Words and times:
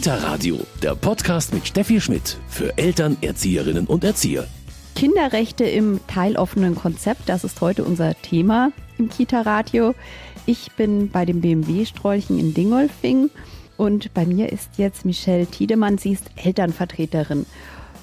Kita 0.00 0.14
Radio, 0.14 0.58
der 0.82 0.94
Podcast 0.94 1.52
mit 1.52 1.66
Steffi 1.66 2.00
Schmidt 2.00 2.38
für 2.48 2.78
Eltern, 2.78 3.18
Erzieherinnen 3.20 3.86
und 3.86 4.02
Erzieher. 4.02 4.46
Kinderrechte 4.96 5.64
im 5.64 6.00
teiloffenen 6.06 6.74
Konzept, 6.74 7.28
das 7.28 7.44
ist 7.44 7.60
heute 7.60 7.84
unser 7.84 8.14
Thema 8.14 8.72
im 8.96 9.10
Kita 9.10 9.42
Radio. 9.42 9.94
Ich 10.46 10.72
bin 10.72 11.10
bei 11.10 11.26
dem 11.26 11.42
BMW-Strolchen 11.42 12.38
in 12.38 12.54
Dingolfing 12.54 13.28
und 13.76 14.14
bei 14.14 14.24
mir 14.24 14.50
ist 14.50 14.78
jetzt 14.78 15.04
Michelle 15.04 15.46
Tiedemann. 15.46 15.98
Sie 15.98 16.12
ist 16.12 16.30
Elternvertreterin. 16.34 17.44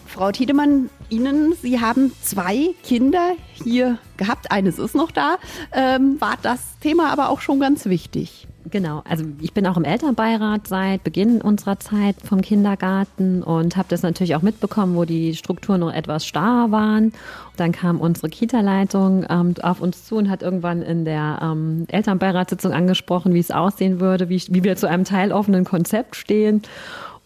Frau 0.06 0.32
Tiedemann, 0.32 0.92
Ihnen, 1.10 1.56
Sie 1.64 1.82
haben 1.82 2.12
zwei 2.22 2.76
Kinder 2.84 3.32
hier 3.64 3.98
gehabt. 4.18 4.52
Eines 4.52 4.78
ist 4.78 4.94
noch 4.94 5.10
da. 5.10 5.40
Ähm, 5.72 6.22
war 6.22 6.38
das 6.44 6.60
Thema 6.80 7.12
aber 7.12 7.30
auch 7.30 7.42
schon 7.42 7.60
ganz 7.60 7.86
wichtig? 7.86 8.48
Genau, 8.70 9.02
also 9.08 9.24
ich 9.40 9.54
bin 9.54 9.66
auch 9.66 9.78
im 9.78 9.84
Elternbeirat 9.84 10.68
seit 10.68 11.04
Beginn 11.04 11.42
unserer 11.42 11.80
Zeit 11.80 12.16
vom 12.24 12.42
Kindergarten 12.42 13.42
und 13.42 13.78
habe 13.78 13.88
das 13.90 14.04
natürlich 14.04 14.36
auch 14.36 14.42
mitbekommen, 14.42 14.96
wo 14.96 15.06
die 15.06 15.36
Strukturen 15.36 15.82
noch 15.82 15.94
etwas 15.94 16.26
starr 16.26 16.72
waren. 16.72 17.14
Dann 17.56 17.72
kam 17.72 18.02
unsere 18.02 18.30
Kita-Leitung 18.30 19.26
ähm, 19.30 19.54
auf 19.62 19.80
uns 19.80 20.06
zu 20.06 20.18
und 20.18 20.30
hat 20.30 20.42
irgendwann 20.42 20.82
in 20.82 21.06
der 21.06 21.40
ähm, 21.42 21.86
Elternbeiratssitzung 21.88 22.74
angesprochen, 22.74 23.34
wie 23.34 23.40
es 23.40 23.52
aussehen 23.52 24.00
würde, 24.00 24.28
wie, 24.28 24.42
wie 24.50 24.64
wir 24.64 24.76
zu 24.76 24.90
einem 24.90 25.06
teiloffenen 25.06 25.64
Konzept 25.64 26.16
stehen 26.16 26.62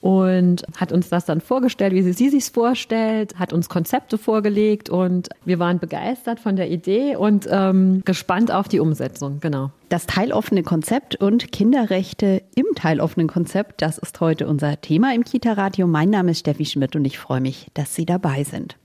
und 0.01 0.63
hat 0.75 0.91
uns 0.91 1.09
das 1.09 1.25
dann 1.25 1.39
vorgestellt, 1.41 1.93
wie 1.93 2.01
sie, 2.01 2.11
sie 2.11 2.29
sich 2.29 2.45
vorstellt, 2.45 3.37
hat 3.37 3.53
uns 3.53 3.69
Konzepte 3.69 4.17
vorgelegt 4.17 4.89
und 4.89 5.29
wir 5.45 5.59
waren 5.59 5.79
begeistert 5.79 6.39
von 6.39 6.55
der 6.55 6.69
Idee 6.69 7.15
und 7.15 7.47
ähm, 7.49 8.01
gespannt 8.03 8.51
auf 8.51 8.67
die 8.67 8.79
Umsetzung. 8.79 9.39
Genau. 9.39 9.69
Das 9.89 10.07
teiloffene 10.07 10.63
Konzept 10.63 11.15
und 11.15 11.51
Kinderrechte 11.51 12.41
im 12.55 12.65
teiloffenen 12.75 13.27
Konzept, 13.27 13.81
das 13.81 13.99
ist 13.99 14.19
heute 14.19 14.47
unser 14.47 14.81
Thema 14.81 15.13
im 15.13 15.23
Kita-Radio. 15.23 15.85
Mein 15.85 16.09
Name 16.09 16.31
ist 16.31 16.39
Steffi 16.39 16.65
Schmidt 16.65 16.95
und 16.95 17.05
ich 17.05 17.19
freue 17.19 17.41
mich, 17.41 17.67
dass 17.73 17.93
Sie 17.93 18.05
dabei 18.05 18.43
sind. 18.43 18.77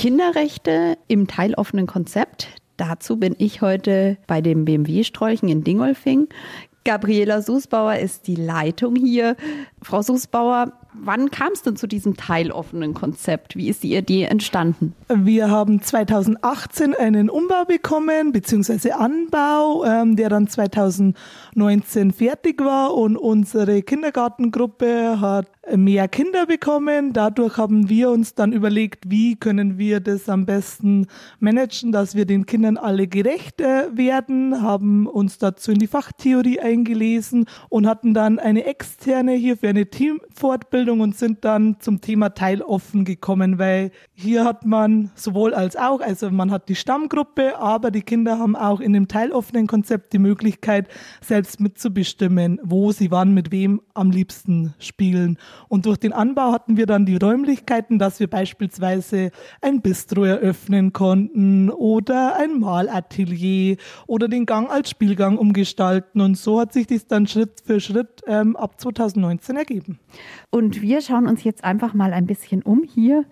Kinderrechte 0.00 0.96
im 1.08 1.26
teiloffenen 1.26 1.86
Konzept. 1.86 2.48
Dazu 2.80 3.18
bin 3.18 3.34
ich 3.36 3.60
heute 3.60 4.16
bei 4.26 4.40
dem 4.40 4.64
BMW-Strolchen 4.64 5.50
in 5.50 5.62
Dingolfing. 5.64 6.28
Gabriela 6.84 7.42
Susbauer 7.42 7.96
ist 7.96 8.26
die 8.26 8.36
Leitung 8.36 8.96
hier. 8.96 9.36
Frau 9.82 10.00
Susbauer, 10.00 10.72
wann 10.94 11.30
kam 11.30 11.52
es 11.52 11.60
denn 11.60 11.76
zu 11.76 11.86
diesem 11.86 12.16
teiloffenen 12.16 12.94
Konzept? 12.94 13.54
Wie 13.54 13.68
ist 13.68 13.82
die 13.82 13.94
Idee 13.94 14.24
entstanden? 14.24 14.94
Wir 15.14 15.50
haben 15.50 15.82
2018 15.82 16.94
einen 16.94 17.28
Umbau 17.28 17.66
bekommen, 17.66 18.32
beziehungsweise 18.32 18.96
Anbau, 18.96 19.84
ähm, 19.84 20.16
der 20.16 20.30
dann 20.30 20.48
2019 20.48 22.12
fertig 22.12 22.64
war 22.64 22.94
und 22.94 23.18
unsere 23.18 23.82
Kindergartengruppe 23.82 25.20
hat 25.20 25.48
mehr 25.76 26.08
Kinder 26.08 26.46
bekommen. 26.46 27.12
Dadurch 27.12 27.56
haben 27.56 27.88
wir 27.88 28.10
uns 28.10 28.34
dann 28.34 28.52
überlegt, 28.52 29.10
wie 29.10 29.36
können 29.36 29.78
wir 29.78 30.00
das 30.00 30.28
am 30.28 30.46
besten 30.46 31.06
managen, 31.38 31.92
dass 31.92 32.14
wir 32.14 32.26
den 32.26 32.46
Kindern 32.46 32.76
alle 32.76 33.06
gerecht 33.06 33.60
äh, 33.60 33.96
werden, 33.96 34.62
haben 34.62 35.06
uns 35.06 35.38
dazu 35.38 35.72
in 35.72 35.78
die 35.78 35.86
Fachtheorie 35.86 36.60
eingelesen 36.60 37.46
und 37.68 37.86
hatten 37.86 38.14
dann 38.14 38.38
eine 38.38 38.64
externe 38.64 39.32
hier 39.32 39.56
für 39.56 39.68
eine 39.68 39.86
Teamfortbildung 39.86 41.00
und 41.00 41.16
sind 41.16 41.44
dann 41.44 41.76
zum 41.80 42.00
Thema 42.00 42.30
Teiloffen 42.30 43.04
gekommen, 43.04 43.58
weil 43.58 43.90
hier 44.14 44.44
hat 44.44 44.66
man 44.66 45.10
sowohl 45.14 45.54
als 45.54 45.76
auch, 45.76 46.00
also 46.00 46.30
man 46.30 46.50
hat 46.50 46.68
die 46.68 46.74
Stammgruppe, 46.74 47.58
aber 47.58 47.90
die 47.90 48.02
Kinder 48.02 48.38
haben 48.38 48.56
auch 48.56 48.80
in 48.80 48.92
dem 48.92 49.08
teiloffenen 49.08 49.66
Konzept 49.66 50.12
die 50.12 50.18
Möglichkeit, 50.18 50.88
selbst 51.20 51.60
mitzubestimmen, 51.60 52.60
wo 52.62 52.92
sie 52.92 53.10
wann 53.10 53.34
mit 53.34 53.50
wem 53.50 53.80
am 53.94 54.10
liebsten 54.10 54.74
spielen. 54.78 55.38
Und 55.70 55.86
durch 55.86 55.98
den 55.98 56.12
Anbau 56.12 56.50
hatten 56.50 56.76
wir 56.76 56.84
dann 56.86 57.06
die 57.06 57.16
Räumlichkeiten, 57.16 58.00
dass 58.00 58.18
wir 58.18 58.26
beispielsweise 58.26 59.30
ein 59.62 59.80
Bistro 59.80 60.24
eröffnen 60.24 60.92
konnten 60.92 61.70
oder 61.70 62.36
ein 62.36 62.58
Malatelier 62.58 63.76
oder 64.08 64.26
den 64.26 64.46
Gang 64.46 64.68
als 64.68 64.90
Spielgang 64.90 65.38
umgestalten. 65.38 66.22
Und 66.22 66.36
so 66.36 66.58
hat 66.58 66.72
sich 66.72 66.88
das 66.88 67.06
dann 67.06 67.28
Schritt 67.28 67.62
für 67.64 67.78
Schritt 67.78 68.20
ähm, 68.26 68.56
ab 68.56 68.80
2019 68.80 69.56
ergeben. 69.56 70.00
Und 70.50 70.82
wir 70.82 71.02
schauen 71.02 71.28
uns 71.28 71.44
jetzt 71.44 71.62
einfach 71.62 71.94
mal 71.94 72.12
ein 72.14 72.26
bisschen 72.26 72.62
um 72.62 72.82
hier 72.82 73.24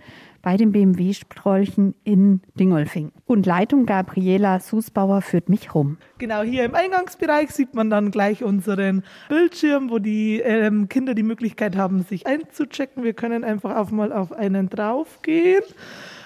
bei 0.49 0.57
dem 0.57 0.73
BMW-Strolchen 0.73 1.95
in 2.05 2.41
Dingolfing. 2.59 3.13
Und 3.27 3.45
Leitung 3.45 3.85
Gabriela 3.85 4.61
Susbauer 4.61 5.21
führt 5.21 5.51
mich 5.51 5.75
rum. 5.75 5.99
Genau, 6.17 6.41
hier 6.41 6.65
im 6.65 6.75
Eingangsbereich 6.75 7.51
sieht 7.51 7.75
man 7.75 7.91
dann 7.91 8.11
gleich 8.11 8.43
unseren 8.43 9.05
Bildschirm, 9.29 9.91
wo 9.91 9.99
die 9.99 10.41
ähm, 10.41 10.89
Kinder 10.89 11.13
die 11.13 11.23
Möglichkeit 11.23 11.77
haben, 11.77 12.03
sich 12.03 12.27
einzuchecken. 12.27 13.05
Wir 13.05 13.13
können 13.13 13.45
einfach 13.45 13.77
auch 13.77 13.91
mal 13.91 14.11
auf 14.11 14.33
einen 14.33 14.71
draufgehen. 14.71 15.65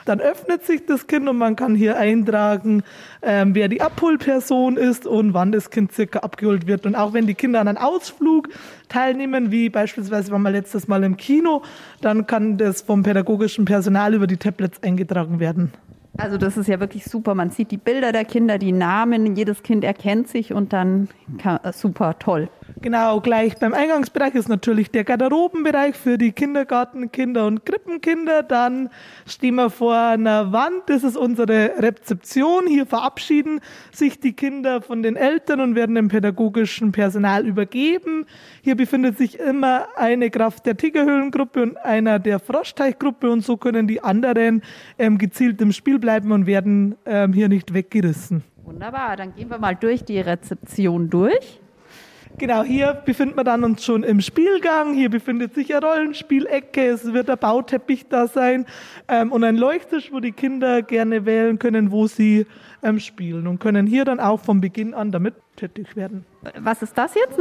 Dann 0.05 0.21
öffnet 0.21 0.65
sich 0.65 0.87
das 0.87 1.07
Kind 1.07 1.29
und 1.29 1.39
man 1.39 1.57
kann 1.57 1.75
hier 1.75 1.97
eintragen, 1.97 2.83
ähm, 3.23 3.55
wer 3.55 3.69
die 3.69 3.81
Abholperson 3.81 4.77
ist 4.77 5.07
und 5.07 5.35
wann 5.35 5.53
das 5.53 5.71
Kind 5.71 5.93
circa 5.93 6.21
abgeholt 6.21 6.67
wird. 6.67 6.87
Und 6.87 6.95
auch 6.95 7.13
wenn 7.13 7.27
die 7.27 7.35
Kinder 7.35 7.61
an 7.61 7.69
einem 7.69 7.79
Ausflug 7.79 8.49
teilnehmen, 8.89 9.51
wie 9.51 9.69
beispielsweise 9.69 10.31
waren 10.33 10.43
wir 10.43 10.51
letztes 10.51 10.89
Mal 10.89 11.05
im 11.05 11.17
Kino, 11.17 11.63
dann 12.01 12.27
kann 12.27 12.59
das 12.59 12.83
vom 12.83 13.03
pädagogischen 13.03 13.65
Personal 13.65 14.15
über 14.15 14.27
die 14.27 14.37
Tablets 14.37 14.83
eingetragen 14.83 15.41
werden. 15.41 15.73
Also 16.19 16.37
das 16.37 16.59
ist 16.59 16.69
ja 16.69 16.79
wirklich 16.79 17.05
super. 17.05 17.35
Man 17.35 17.51
sieht 17.51 17.71
die 17.71 17.79
Bilder 17.79 18.13
der 18.13 18.27
Kinder, 18.27 18.59
die 18.59 18.73
Namen, 18.73 19.35
jedes 19.35 19.63
Kind 19.63 19.83
erkennt 19.83 20.29
sich 20.29 20.53
und 20.53 20.73
dann 20.73 21.09
kann, 21.39 21.59
super 21.73 22.19
toll. 22.19 22.49
Genau, 22.83 23.21
gleich 23.21 23.57
beim 23.59 23.73
Eingangsbereich 23.73 24.35
ist 24.35 24.49
natürlich 24.49 24.91
der 24.91 25.05
Garderobenbereich 25.05 25.97
für 25.97 26.19
die 26.19 26.33
Kindergartenkinder 26.33 27.47
und 27.47 27.65
Krippenkinder. 27.65 28.43
Dann 28.43 28.91
stehen 29.27 29.55
wir 29.55 29.71
vor 29.71 29.97
einer 29.97 30.53
Wand, 30.53 30.83
das 30.87 31.03
ist 31.03 31.17
unsere 31.17 31.73
Rezeption. 31.79 32.67
Hier 32.67 32.87
verabschieden 32.87 33.61
sich 33.91 34.21
die 34.21 34.35
Kinder 34.35 34.83
von 34.83 35.03
den 35.03 35.17
Eltern 35.17 35.61
und 35.61 35.75
werden 35.75 35.95
dem 35.95 36.09
pädagogischen 36.09 36.93
Personal 36.93 37.47
übergeben. 37.47 38.27
Hier 38.63 38.77
befindet 38.77 39.17
sich 39.17 39.39
immer 39.39 39.87
eine 39.97 40.31
Kraft 40.31 40.67
der 40.67 40.77
Tigerhöhlengruppe 40.77 41.63
und 41.63 41.77
einer 41.79 42.19
der 42.19 42.39
Froschteichgruppe 42.39 43.31
und 43.31 43.43
so 43.43 43.57
können 43.57 43.87
die 43.87 44.03
anderen 44.03 44.63
ähm, 44.99 45.19
gezielt 45.19 45.61
im 45.61 45.73
Spiel 45.73 45.99
bleiben 46.03 46.33
und 46.33 46.45
werden 46.45 46.97
ähm, 47.07 47.33
hier 47.33 47.49
nicht 47.49 47.73
weggerissen. 47.73 48.45
Wunderbar, 48.63 49.17
dann 49.17 49.35
gehen 49.35 49.49
wir 49.49 49.59
mal 49.59 49.75
durch 49.75 50.05
die 50.05 50.21
Rezeption 50.21 51.09
durch. 51.09 51.61
Genau, 52.39 52.63
hier 52.63 52.95
befinden 52.95 53.37
wir 53.37 53.45
dann 53.45 53.63
uns 53.63 53.85
schon 53.85 54.03
im 54.03 54.21
Spielgang. 54.21 54.95
Hier 54.95 55.11
befindet 55.11 55.55
sich 55.55 55.75
eine 55.75 55.87
Rollenspielecke. 55.87 56.87
Es 56.87 57.13
wird 57.13 57.29
ein 57.29 57.39
Bauteppich 57.39 58.09
da 58.09 58.27
sein 58.27 58.67
ähm, 59.09 59.33
und 59.33 59.45
ein 59.45 59.57
Leuchttisch, 59.57 60.13
wo 60.13 60.21
die 60.21 60.33
Kinder 60.33 60.83
gerne 60.83 61.27
wählen 61.27 61.59
können, 61.59 61.91
wo 61.91 62.07
sie 62.07 62.47
ähm, 62.83 62.99
spielen 62.99 63.47
und 63.47 63.59
können 63.59 63.87
hier 63.87 64.05
dann 64.05 64.21
auch 64.21 64.41
von 64.41 64.61
Beginn 64.61 64.95
an 64.95 65.13
damit 65.13 65.35
tätig 65.57 65.97
werden. 65.97 66.25
Was 66.59 66.83
ist 66.83 66.97
das 66.97 67.15
jetzt? 67.15 67.39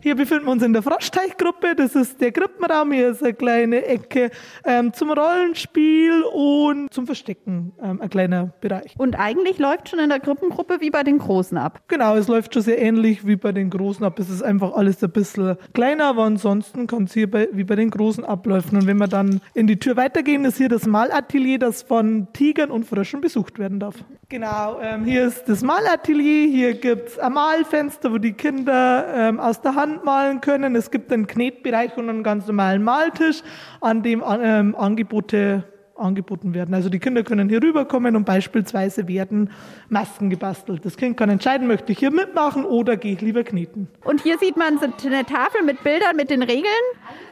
Hier 0.00 0.14
befinden 0.14 0.46
wir 0.46 0.52
uns 0.52 0.62
in 0.62 0.72
der 0.72 0.82
Froschteichgruppe. 0.82 1.74
Das 1.74 1.96
ist 1.96 2.20
der 2.20 2.30
Krippenraum. 2.30 2.92
Hier 2.92 3.08
ist 3.08 3.22
eine 3.22 3.34
kleine 3.34 3.84
Ecke 3.84 4.30
ähm, 4.64 4.92
zum 4.92 5.10
Rollenspiel 5.10 6.22
und 6.32 6.92
zum 6.92 7.06
Verstecken, 7.06 7.72
ähm, 7.82 8.00
ein 8.00 8.10
kleiner 8.10 8.52
Bereich. 8.60 8.94
Und 8.96 9.18
eigentlich 9.18 9.58
läuft 9.58 9.88
schon 9.88 9.98
in 9.98 10.10
der 10.10 10.20
Gruppengruppe 10.20 10.80
wie 10.80 10.90
bei 10.90 11.02
den 11.02 11.18
Großen 11.18 11.58
ab. 11.58 11.82
Genau, 11.88 12.16
es 12.16 12.28
läuft 12.28 12.54
schon 12.54 12.62
sehr 12.62 12.80
ähnlich 12.80 13.26
wie 13.26 13.36
bei 13.36 13.50
den 13.50 13.70
Großen 13.70 14.04
ab. 14.04 14.18
Es 14.18 14.30
ist 14.30 14.42
einfach 14.42 14.74
alles 14.74 15.02
ein 15.02 15.10
bisschen 15.10 15.56
kleiner, 15.74 16.04
aber 16.04 16.24
ansonsten 16.24 16.86
kann 16.86 17.04
es 17.04 17.14
hier 17.14 17.28
bei, 17.28 17.48
wie 17.52 17.64
bei 17.64 17.74
den 17.74 17.90
Großen 17.90 18.24
ablaufen. 18.24 18.78
Und 18.78 18.86
wenn 18.86 18.98
wir 18.98 19.08
dann 19.08 19.40
in 19.54 19.66
die 19.66 19.78
Tür 19.78 19.96
weitergehen, 19.96 20.44
ist 20.44 20.58
hier 20.58 20.68
das 20.68 20.86
Malatelier, 20.86 21.58
das 21.58 21.82
von 21.82 22.28
Tigern 22.32 22.70
und 22.70 22.84
Fröschen 22.84 23.20
besucht 23.20 23.58
werden 23.58 23.80
darf. 23.80 23.96
Genau, 24.30 24.78
ähm, 24.82 25.06
hier 25.06 25.26
ist 25.26 25.48
das 25.48 25.62
Malatelier. 25.62 26.48
Hier 26.48 26.74
gibt 26.74 27.08
es 27.08 27.18
ein 27.18 27.32
Malfenster, 27.32 28.12
wo 28.12 28.18
die 28.18 28.34
Kinder 28.34 29.06
ähm, 29.14 29.40
aus 29.40 29.62
der 29.62 29.74
Hand 29.74 30.04
malen 30.04 30.42
können. 30.42 30.76
Es 30.76 30.90
gibt 30.90 31.10
einen 31.10 31.26
Knetbereich 31.26 31.96
und 31.96 32.10
einen 32.10 32.22
ganz 32.22 32.46
normalen 32.46 32.82
Maltisch, 32.82 33.42
an 33.80 34.02
dem 34.02 34.22
ähm, 34.22 34.76
Angebote 34.76 35.64
angeboten 35.96 36.52
werden. 36.52 36.74
Also 36.74 36.90
die 36.90 36.98
Kinder 36.98 37.22
können 37.22 37.48
hier 37.48 37.62
rüberkommen 37.62 38.16
und 38.16 38.26
beispielsweise 38.26 39.08
werden 39.08 39.50
Masken 39.88 40.28
gebastelt. 40.28 40.84
Das 40.84 40.98
Kind 40.98 41.16
kann 41.16 41.30
entscheiden, 41.30 41.66
möchte 41.66 41.92
ich 41.92 41.98
hier 41.98 42.10
mitmachen 42.10 42.66
oder 42.66 42.98
gehe 42.98 43.14
ich 43.14 43.22
lieber 43.22 43.44
kneten. 43.44 43.88
Und 44.04 44.20
hier 44.20 44.36
sieht 44.36 44.58
man 44.58 44.78
eine 44.78 45.24
Tafel 45.24 45.62
mit 45.64 45.82
Bildern, 45.82 46.16
mit 46.16 46.28
den 46.28 46.42
Regeln, 46.42 46.66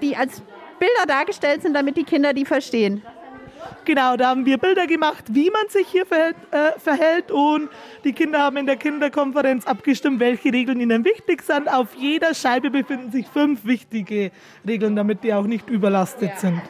die 0.01 0.17
als 0.17 0.43
Bilder 0.79 1.07
dargestellt 1.07 1.61
sind, 1.61 1.75
damit 1.75 1.99
die 1.99 2.05
Kinder 2.05 2.33
die 2.33 2.47
verstehen. 2.47 3.03
Genau, 3.85 4.17
da 4.17 4.31
haben 4.31 4.47
wir 4.47 4.59
Bilder 4.59 4.87
gemacht, 4.87 5.25
wie 5.31 5.51
man 5.51 5.69
sich 5.69 5.87
hier 5.89 6.07
verhält, 6.07 6.37
äh, 6.51 6.79
verhält 6.79 7.31
und 7.31 7.69
die 8.05 8.13
Kinder 8.13 8.41
haben 8.41 8.57
in 8.57 8.67
der 8.67 8.77
Kinderkonferenz 8.77 9.67
abgestimmt, 9.67 10.21
welche 10.21 10.53
Regeln 10.53 10.81
ihnen 10.81 11.05
wichtig 11.05 11.43
sind. 11.43 11.73
Auf 11.73 11.95
jeder 11.95 12.35
Scheibe 12.35 12.71
befinden 12.71 13.11
sich 13.13 13.27
fünf 13.27 13.65
wichtige 13.65 14.31
Regeln, 14.67 14.97
damit 14.97 15.23
die 15.25 15.33
auch 15.33 15.47
nicht 15.47 15.69
überlastet 15.69 16.31
ja. 16.31 16.37
sind. 16.37 16.63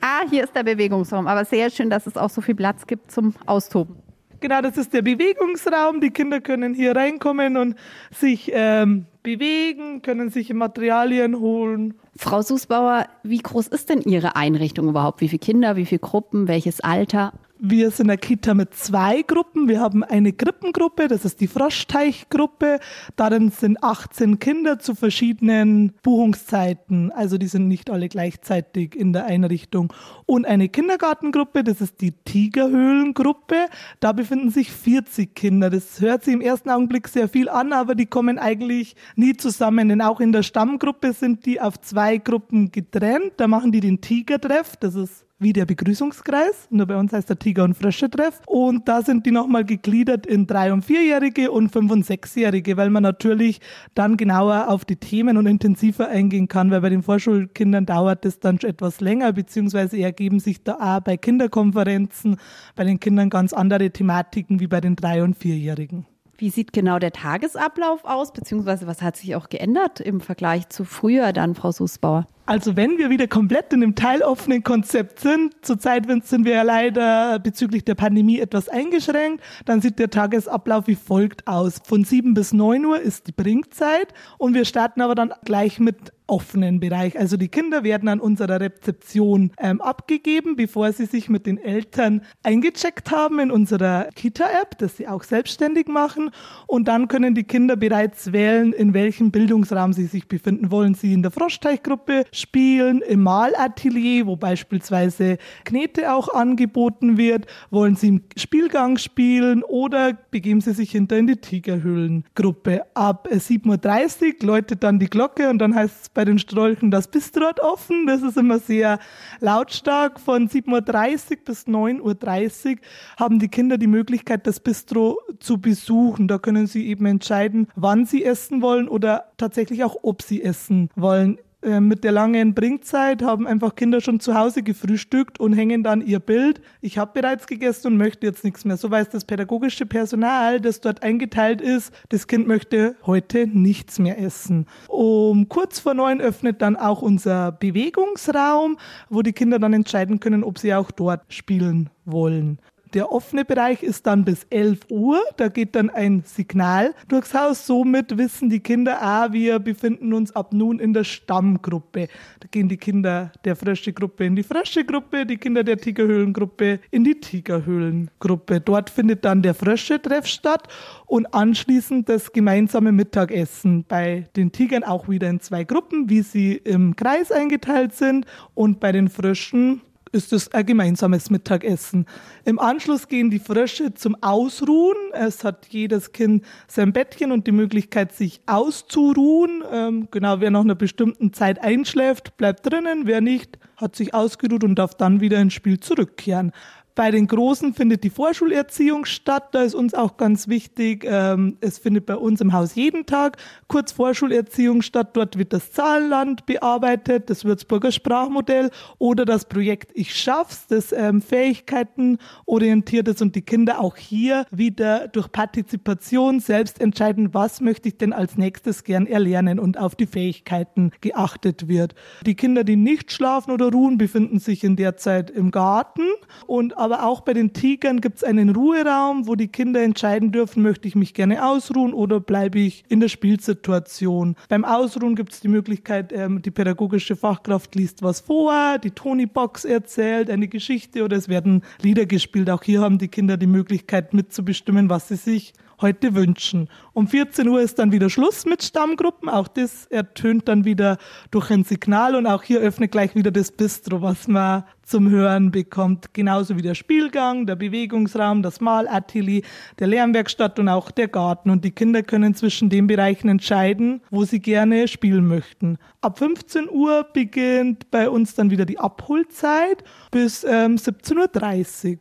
Ah, 0.00 0.22
hier 0.28 0.44
ist 0.44 0.54
der 0.54 0.62
Bewegungsraum, 0.62 1.26
aber 1.26 1.44
sehr 1.44 1.70
schön, 1.70 1.90
dass 1.90 2.06
es 2.06 2.16
auch 2.16 2.30
so 2.30 2.40
viel 2.40 2.54
Platz 2.54 2.86
gibt 2.86 3.10
zum 3.10 3.34
Austoben. 3.46 4.09
Genau, 4.40 4.62
das 4.62 4.78
ist 4.78 4.94
der 4.94 5.02
Bewegungsraum. 5.02 6.00
Die 6.00 6.10
Kinder 6.10 6.40
können 6.40 6.74
hier 6.74 6.96
reinkommen 6.96 7.56
und 7.56 7.76
sich 8.10 8.50
ähm, 8.54 9.06
bewegen, 9.22 10.00
können 10.02 10.30
sich 10.30 10.52
Materialien 10.52 11.38
holen. 11.38 11.94
Frau 12.16 12.40
Susbauer, 12.40 13.06
wie 13.22 13.38
groß 13.38 13.68
ist 13.68 13.90
denn 13.90 14.00
Ihre 14.00 14.36
Einrichtung 14.36 14.88
überhaupt? 14.88 15.20
Wie 15.20 15.28
viele 15.28 15.40
Kinder, 15.40 15.76
wie 15.76 15.86
viele 15.86 16.00
Gruppen, 16.00 16.48
welches 16.48 16.80
Alter? 16.80 17.34
Wir 17.62 17.90
sind 17.90 18.08
eine 18.08 18.16
Kita 18.16 18.54
mit 18.54 18.74
zwei 18.74 19.20
Gruppen. 19.20 19.68
Wir 19.68 19.80
haben 19.80 20.02
eine 20.02 20.32
Krippengruppe, 20.32 21.08
das 21.08 21.26
ist 21.26 21.42
die 21.42 21.46
Froschteichgruppe. 21.46 22.80
Darin 23.16 23.50
sind 23.50 23.84
18 23.84 24.38
Kinder 24.38 24.78
zu 24.78 24.94
verschiedenen 24.94 25.92
Buchungszeiten. 26.02 27.12
Also 27.12 27.36
die 27.36 27.48
sind 27.48 27.68
nicht 27.68 27.90
alle 27.90 28.08
gleichzeitig 28.08 28.96
in 28.96 29.12
der 29.12 29.26
Einrichtung. 29.26 29.92
Und 30.24 30.46
eine 30.46 30.70
Kindergartengruppe, 30.70 31.62
das 31.62 31.82
ist 31.82 32.00
die 32.00 32.12
Tigerhöhlengruppe. 32.12 33.66
Da 34.00 34.12
befinden 34.12 34.48
sich 34.48 34.72
40 34.72 35.34
Kinder. 35.34 35.68
Das 35.68 36.00
hört 36.00 36.24
sich 36.24 36.32
im 36.32 36.40
ersten 36.40 36.70
Augenblick 36.70 37.08
sehr 37.08 37.28
viel 37.28 37.50
an, 37.50 37.74
aber 37.74 37.94
die 37.94 38.06
kommen 38.06 38.38
eigentlich 38.38 38.96
nie 39.16 39.36
zusammen. 39.36 39.90
Denn 39.90 40.00
auch 40.00 40.20
in 40.20 40.32
der 40.32 40.44
Stammgruppe 40.44 41.12
sind 41.12 41.44
die 41.44 41.60
auf 41.60 41.78
zwei 41.78 42.16
Gruppen 42.16 42.72
getrennt. 42.72 43.34
Da 43.36 43.48
machen 43.48 43.70
die 43.70 43.80
den 43.80 44.00
Tigertreff. 44.00 44.78
Das 44.78 44.94
ist 44.94 45.26
wie 45.40 45.52
der 45.52 45.66
Begrüßungskreis. 45.66 46.68
Nur 46.70 46.86
bei 46.86 46.96
uns 46.96 47.12
heißt 47.12 47.28
der 47.28 47.38
Tiger- 47.38 47.64
und 47.64 47.74
Frösche-Treff. 47.74 48.40
Und 48.46 48.86
da 48.86 49.02
sind 49.02 49.26
die 49.26 49.32
nochmal 49.32 49.64
gegliedert 49.64 50.26
in 50.26 50.46
drei- 50.46 50.72
und 50.72 50.84
vierjährige 50.84 51.50
und 51.50 51.70
fünf- 51.70 51.90
und 51.90 52.04
sechsjährige, 52.04 52.76
weil 52.76 52.90
man 52.90 53.02
natürlich 53.02 53.60
dann 53.94 54.16
genauer 54.16 54.68
auf 54.68 54.84
die 54.84 54.96
Themen 54.96 55.36
und 55.36 55.46
intensiver 55.46 56.08
eingehen 56.08 56.46
kann, 56.46 56.70
weil 56.70 56.82
bei 56.82 56.90
den 56.90 57.02
Vorschulkindern 57.02 57.86
dauert 57.86 58.24
es 58.24 58.38
dann 58.38 58.60
schon 58.60 58.70
etwas 58.70 59.00
länger, 59.00 59.32
beziehungsweise 59.32 59.98
ergeben 59.98 60.38
sich 60.38 60.62
da 60.62 60.74
auch 60.74 61.00
bei 61.00 61.16
Kinderkonferenzen 61.16 62.36
bei 62.76 62.84
den 62.84 63.00
Kindern 63.00 63.30
ganz 63.30 63.52
andere 63.52 63.90
Thematiken 63.90 64.60
wie 64.60 64.66
bei 64.66 64.80
den 64.80 64.94
drei- 64.94 65.22
und 65.22 65.36
vierjährigen. 65.36 66.06
Wie 66.36 66.50
sieht 66.50 66.72
genau 66.72 66.98
der 66.98 67.12
Tagesablauf 67.12 68.04
aus, 68.04 68.32
beziehungsweise 68.32 68.86
was 68.86 69.02
hat 69.02 69.16
sich 69.16 69.36
auch 69.36 69.50
geändert 69.50 70.00
im 70.00 70.20
Vergleich 70.20 70.70
zu 70.70 70.84
früher 70.84 71.34
dann, 71.34 71.54
Frau 71.54 71.70
Susbauer? 71.70 72.26
Also 72.50 72.74
wenn 72.74 72.98
wir 72.98 73.10
wieder 73.10 73.28
komplett 73.28 73.72
in 73.72 73.80
einem 73.80 73.94
teiloffenen 73.94 74.64
Konzept 74.64 75.20
sind, 75.20 75.54
zurzeit 75.62 76.06
sind 76.24 76.44
wir 76.44 76.54
ja 76.54 76.62
leider 76.62 77.38
bezüglich 77.38 77.84
der 77.84 77.94
Pandemie 77.94 78.40
etwas 78.40 78.68
eingeschränkt, 78.68 79.40
dann 79.66 79.80
sieht 79.80 80.00
der 80.00 80.10
Tagesablauf 80.10 80.88
wie 80.88 80.96
folgt 80.96 81.46
aus. 81.46 81.80
Von 81.84 82.02
7 82.02 82.34
bis 82.34 82.52
9 82.52 82.84
Uhr 82.84 83.00
ist 83.00 83.28
die 83.28 83.32
Bringzeit 83.32 84.08
und 84.36 84.54
wir 84.54 84.64
starten 84.64 85.00
aber 85.00 85.14
dann 85.14 85.32
gleich 85.44 85.78
mit 85.78 86.12
offenen 86.30 86.80
Bereich. 86.80 87.18
Also 87.18 87.36
die 87.36 87.48
Kinder 87.48 87.82
werden 87.82 88.08
an 88.08 88.20
unserer 88.20 88.60
Rezeption 88.60 89.50
ähm, 89.58 89.80
abgegeben, 89.80 90.56
bevor 90.56 90.92
sie 90.92 91.06
sich 91.06 91.28
mit 91.28 91.44
den 91.44 91.58
Eltern 91.58 92.22
eingecheckt 92.42 93.10
haben 93.10 93.40
in 93.40 93.50
unserer 93.50 94.08
Kita-App, 94.14 94.78
das 94.78 94.96
sie 94.96 95.08
auch 95.08 95.24
selbstständig 95.24 95.88
machen. 95.88 96.30
Und 96.66 96.86
dann 96.88 97.08
können 97.08 97.34
die 97.34 97.44
Kinder 97.44 97.76
bereits 97.76 98.32
wählen, 98.32 98.72
in 98.72 98.94
welchem 98.94 99.32
Bildungsraum 99.32 99.92
sie 99.92 100.06
sich 100.06 100.28
befinden. 100.28 100.70
Wollen 100.70 100.94
sie 100.94 101.12
in 101.12 101.22
der 101.22 101.32
Froschteichgruppe 101.32 102.24
spielen, 102.40 103.02
im 103.02 103.22
Malatelier, 103.22 104.26
wo 104.26 104.36
beispielsweise 104.36 105.38
Knete 105.64 106.12
auch 106.12 106.28
angeboten 106.32 107.16
wird? 107.16 107.46
Wollen 107.70 107.96
sie 107.96 108.08
im 108.08 108.22
Spielgang 108.36 108.98
spielen 108.98 109.62
oder 109.62 110.14
begeben 110.30 110.60
sie 110.60 110.72
sich 110.72 110.90
hinter 110.90 111.18
in 111.18 111.26
die 111.26 111.36
Tigerhöhlengruppe? 111.36 112.82
Ab 112.94 113.28
7.30 113.30 114.42
Uhr 114.42 114.46
läutet 114.46 114.82
dann 114.82 114.98
die 114.98 115.10
Glocke 115.10 115.48
und 115.50 115.58
dann 115.58 115.74
heißt 115.74 116.02
es 116.02 116.08
bei 116.08 116.24
den 116.24 116.38
Strolchen 116.38 116.90
das 116.90 117.08
Bistro 117.08 117.46
hat 117.46 117.60
offen. 117.60 118.06
Das 118.06 118.22
ist 118.22 118.36
immer 118.36 118.58
sehr 118.58 118.98
lautstark. 119.40 120.20
Von 120.20 120.48
7.30 120.48 121.30
Uhr 121.30 121.36
bis 121.44 121.66
9.30 121.66 122.70
Uhr 122.70 122.76
haben 123.18 123.38
die 123.38 123.48
Kinder 123.48 123.78
die 123.78 123.86
Möglichkeit, 123.86 124.46
das 124.46 124.60
Bistro 124.60 125.18
zu 125.38 125.58
besuchen. 125.58 126.28
Da 126.28 126.38
können 126.38 126.66
sie 126.66 126.86
eben 126.86 127.06
entscheiden, 127.06 127.68
wann 127.76 128.06
sie 128.06 128.24
essen 128.24 128.62
wollen 128.62 128.88
oder 128.88 129.32
tatsächlich 129.36 129.84
auch, 129.84 129.96
ob 130.02 130.22
sie 130.22 130.42
essen 130.42 130.90
wollen. 130.96 131.38
Äh, 131.62 131.80
mit 131.80 132.04
der 132.04 132.12
langen 132.12 132.54
Bringzeit 132.54 133.22
haben 133.22 133.46
einfach 133.46 133.74
Kinder 133.74 134.00
schon 134.00 134.18
zu 134.18 134.34
Hause 134.34 134.62
gefrühstückt 134.62 135.38
und 135.38 135.52
hängen 135.52 135.82
dann 135.82 136.00
ihr 136.00 136.18
Bild. 136.18 136.62
Ich 136.80 136.96
habe 136.96 137.20
bereits 137.20 137.46
gegessen 137.46 137.88
und 137.88 137.96
möchte 137.98 138.26
jetzt 138.26 138.44
nichts 138.44 138.64
mehr. 138.64 138.78
So 138.78 138.90
weiß 138.90 139.10
das 139.10 139.26
pädagogische 139.26 139.84
Personal, 139.84 140.60
das 140.60 140.80
dort 140.80 141.02
eingeteilt 141.02 141.60
ist, 141.60 141.92
das 142.08 142.26
Kind 142.26 142.46
möchte 142.46 142.96
heute 143.04 143.46
nichts 143.46 143.98
mehr 143.98 144.18
essen. 144.18 144.66
Um 144.88 145.48
kurz 145.48 145.80
vor 145.80 145.92
neun 145.92 146.20
öffnet 146.20 146.62
dann 146.62 146.76
auch 146.76 147.02
unser 147.02 147.52
Bewegungsraum, 147.52 148.78
wo 149.10 149.20
die 149.20 149.32
Kinder 149.32 149.58
dann 149.58 149.74
entscheiden 149.74 150.18
können, 150.18 150.44
ob 150.44 150.58
sie 150.58 150.74
auch 150.74 150.90
dort 150.90 151.22
spielen 151.28 151.90
wollen. 152.06 152.58
Der 152.92 153.12
offene 153.12 153.44
Bereich 153.44 153.84
ist 153.84 154.06
dann 154.06 154.24
bis 154.24 154.44
11 154.50 154.80
Uhr. 154.88 155.20
Da 155.36 155.48
geht 155.48 155.76
dann 155.76 155.90
ein 155.90 156.24
Signal 156.26 156.92
durchs 157.06 157.34
Haus. 157.34 157.64
Somit 157.64 158.18
wissen 158.18 158.50
die 158.50 158.58
Kinder, 158.58 159.00
ah, 159.00 159.32
wir 159.32 159.60
befinden 159.60 160.12
uns 160.12 160.34
ab 160.34 160.52
nun 160.52 160.80
in 160.80 160.92
der 160.92 161.04
Stammgruppe. 161.04 162.08
Da 162.40 162.48
gehen 162.50 162.68
die 162.68 162.76
Kinder 162.76 163.30
der 163.44 163.54
Frösche-Gruppe 163.54 164.24
in 164.24 164.34
die 164.34 164.42
Frösche-Gruppe, 164.42 165.24
die 165.24 165.36
Kinder 165.36 165.62
der 165.62 165.76
Tigerhöhlengruppe 165.76 166.80
in 166.90 167.04
die 167.04 167.20
Tigerhöhlengruppe. 167.20 168.60
Dort 168.60 168.90
findet 168.90 169.24
dann 169.24 169.42
der 169.42 169.54
Frösche-Treff 169.54 170.26
statt 170.26 170.66
und 171.06 171.32
anschließend 171.32 172.08
das 172.08 172.32
gemeinsame 172.32 172.90
Mittagessen. 172.90 173.84
Bei 173.86 174.28
den 174.34 174.50
Tigern 174.50 174.82
auch 174.82 175.08
wieder 175.08 175.30
in 175.30 175.38
zwei 175.38 175.62
Gruppen, 175.62 176.10
wie 176.10 176.22
sie 176.22 176.54
im 176.54 176.96
Kreis 176.96 177.30
eingeteilt 177.30 177.94
sind 177.94 178.26
und 178.54 178.80
bei 178.80 178.90
den 178.90 179.08
Fröschen 179.08 179.82
ist 180.12 180.32
es 180.32 180.52
ein 180.52 180.66
gemeinsames 180.66 181.30
Mittagessen. 181.30 182.06
Im 182.44 182.58
Anschluss 182.58 183.08
gehen 183.08 183.30
die 183.30 183.38
Frösche 183.38 183.94
zum 183.94 184.16
Ausruhen. 184.20 184.96
Es 185.12 185.44
hat 185.44 185.66
jedes 185.70 186.12
Kind 186.12 186.44
sein 186.66 186.92
Bettchen 186.92 187.32
und 187.32 187.46
die 187.46 187.52
Möglichkeit, 187.52 188.12
sich 188.12 188.40
auszuruhen. 188.46 189.62
Ähm, 189.70 190.08
genau, 190.10 190.40
wer 190.40 190.50
nach 190.50 190.60
einer 190.60 190.74
bestimmten 190.74 191.32
Zeit 191.32 191.62
einschläft, 191.62 192.36
bleibt 192.36 192.70
drinnen. 192.70 193.02
Wer 193.04 193.20
nicht, 193.20 193.58
hat 193.76 193.96
sich 193.96 194.12
ausgeruht 194.14 194.64
und 194.64 194.74
darf 194.74 194.94
dann 194.94 195.20
wieder 195.20 195.40
ins 195.40 195.54
Spiel 195.54 195.78
zurückkehren. 195.78 196.52
Bei 196.94 197.10
den 197.10 197.26
Großen 197.26 197.72
findet 197.74 198.04
die 198.04 198.10
Vorschulerziehung 198.10 199.04
statt. 199.04 199.48
Da 199.52 199.62
ist 199.62 199.74
uns 199.74 199.94
auch 199.94 200.16
ganz 200.16 200.48
wichtig, 200.48 201.04
ähm, 201.06 201.56
es 201.60 201.78
findet 201.78 202.06
bei 202.06 202.16
uns 202.16 202.40
im 202.40 202.52
Haus 202.52 202.74
jeden 202.74 203.06
Tag 203.06 203.36
kurz 203.68 203.92
Vorschulerziehung 203.92 204.82
statt. 204.82 205.10
Dort 205.16 205.38
wird 205.38 205.52
das 205.52 205.72
Zahlenland 205.72 206.46
bearbeitet, 206.46 207.30
das 207.30 207.44
Würzburger 207.44 207.92
Sprachmodell 207.92 208.70
oder 208.98 209.24
das 209.24 209.44
Projekt 209.44 209.92
Ich 209.94 210.14
schaff's, 210.14 210.66
das 210.66 210.92
ähm, 210.92 211.22
Fähigkeiten 211.22 212.18
orientiert 212.46 213.08
ist 213.08 213.22
und 213.22 213.36
die 213.36 213.42
Kinder 213.42 213.80
auch 213.80 213.96
hier 213.96 214.46
wieder 214.50 215.08
durch 215.08 215.30
Partizipation 215.30 216.40
selbst 216.40 216.80
entscheiden, 216.80 217.32
was 217.34 217.60
möchte 217.60 217.88
ich 217.88 217.98
denn 217.98 218.12
als 218.12 218.36
nächstes 218.36 218.84
gern 218.84 219.06
erlernen 219.06 219.58
und 219.58 219.78
auf 219.78 219.94
die 219.94 220.06
Fähigkeiten 220.06 220.90
geachtet 221.00 221.68
wird. 221.68 221.94
Die 222.26 222.34
Kinder, 222.34 222.64
die 222.64 222.76
nicht 222.76 223.12
schlafen 223.12 223.52
oder 223.52 223.70
ruhen, 223.70 223.96
befinden 223.96 224.40
sich 224.40 224.64
in 224.64 224.76
der 224.76 224.96
Zeit 224.96 225.30
im 225.30 225.50
Garten 225.50 226.02
und 226.46 226.76
aber 226.80 227.04
auch 227.04 227.20
bei 227.20 227.34
den 227.34 227.52
Tigern 227.52 228.00
gibt 228.00 228.16
es 228.16 228.24
einen 228.24 228.48
Ruheraum, 228.48 229.26
wo 229.26 229.34
die 229.34 229.48
Kinder 229.48 229.82
entscheiden 229.82 230.32
dürfen, 230.32 230.62
möchte 230.62 230.88
ich 230.88 230.94
mich 230.94 231.12
gerne 231.12 231.44
ausruhen 231.44 231.92
oder 231.92 232.20
bleibe 232.20 232.58
ich 232.58 232.84
in 232.88 233.00
der 233.00 233.08
Spielsituation. 233.08 234.34
Beim 234.48 234.64
Ausruhen 234.64 235.14
gibt 235.14 235.32
es 235.34 235.40
die 235.40 235.48
Möglichkeit, 235.48 236.10
ähm, 236.12 236.40
die 236.40 236.50
pädagogische 236.50 237.16
Fachkraft 237.16 237.74
liest 237.74 238.02
was 238.02 238.20
vor, 238.20 238.78
die 238.78 238.92
Tony-Box 238.92 239.66
erzählt 239.66 240.30
eine 240.30 240.48
Geschichte 240.48 241.04
oder 241.04 241.18
es 241.18 241.28
werden 241.28 241.62
Lieder 241.82 242.06
gespielt. 242.06 242.48
Auch 242.48 242.62
hier 242.62 242.80
haben 242.80 242.96
die 242.96 243.08
Kinder 243.08 243.36
die 243.36 243.46
Möglichkeit 243.46 244.14
mitzubestimmen, 244.14 244.88
was 244.88 245.08
sie 245.08 245.16
sich 245.16 245.52
heute 245.80 246.14
wünschen. 246.14 246.68
Um 246.92 247.06
14 247.08 247.48
Uhr 247.48 247.60
ist 247.60 247.78
dann 247.78 247.92
wieder 247.92 248.10
Schluss 248.10 248.44
mit 248.44 248.62
Stammgruppen. 248.62 249.28
Auch 249.28 249.48
das 249.48 249.86
ertönt 249.86 250.48
dann 250.48 250.64
wieder 250.64 250.98
durch 251.30 251.50
ein 251.50 251.64
Signal 251.64 252.14
und 252.16 252.26
auch 252.26 252.42
hier 252.42 252.60
öffnet 252.60 252.92
gleich 252.92 253.14
wieder 253.14 253.30
das 253.30 253.52
Bistro, 253.52 254.02
was 254.02 254.28
man 254.28 254.64
zum 254.90 255.08
Hören 255.08 255.52
bekommt. 255.52 256.12
Genauso 256.14 256.56
wie 256.56 256.62
der 256.62 256.74
Spielgang, 256.74 257.46
der 257.46 257.54
Bewegungsraum, 257.54 258.42
das 258.42 258.60
Malatelier, 258.60 259.42
der 259.78 259.86
Lernwerkstatt 259.86 260.58
und 260.58 260.68
auch 260.68 260.90
der 260.90 261.08
Garten. 261.08 261.50
Und 261.50 261.64
die 261.64 261.70
Kinder 261.70 262.02
können 262.02 262.34
zwischen 262.34 262.70
den 262.70 262.88
Bereichen 262.88 263.28
entscheiden, 263.28 264.02
wo 264.10 264.24
sie 264.24 264.40
gerne 264.40 264.88
spielen 264.88 265.26
möchten. 265.26 265.78
Ab 266.00 266.18
15 266.18 266.68
Uhr 266.68 267.06
beginnt 267.12 267.90
bei 267.90 268.10
uns 268.10 268.34
dann 268.34 268.50
wieder 268.50 268.64
die 268.64 268.80
Abholzeit 268.80 269.84
bis 270.10 270.42
ähm, 270.44 270.74
17.30 270.74 271.92
Uhr. 271.92 271.98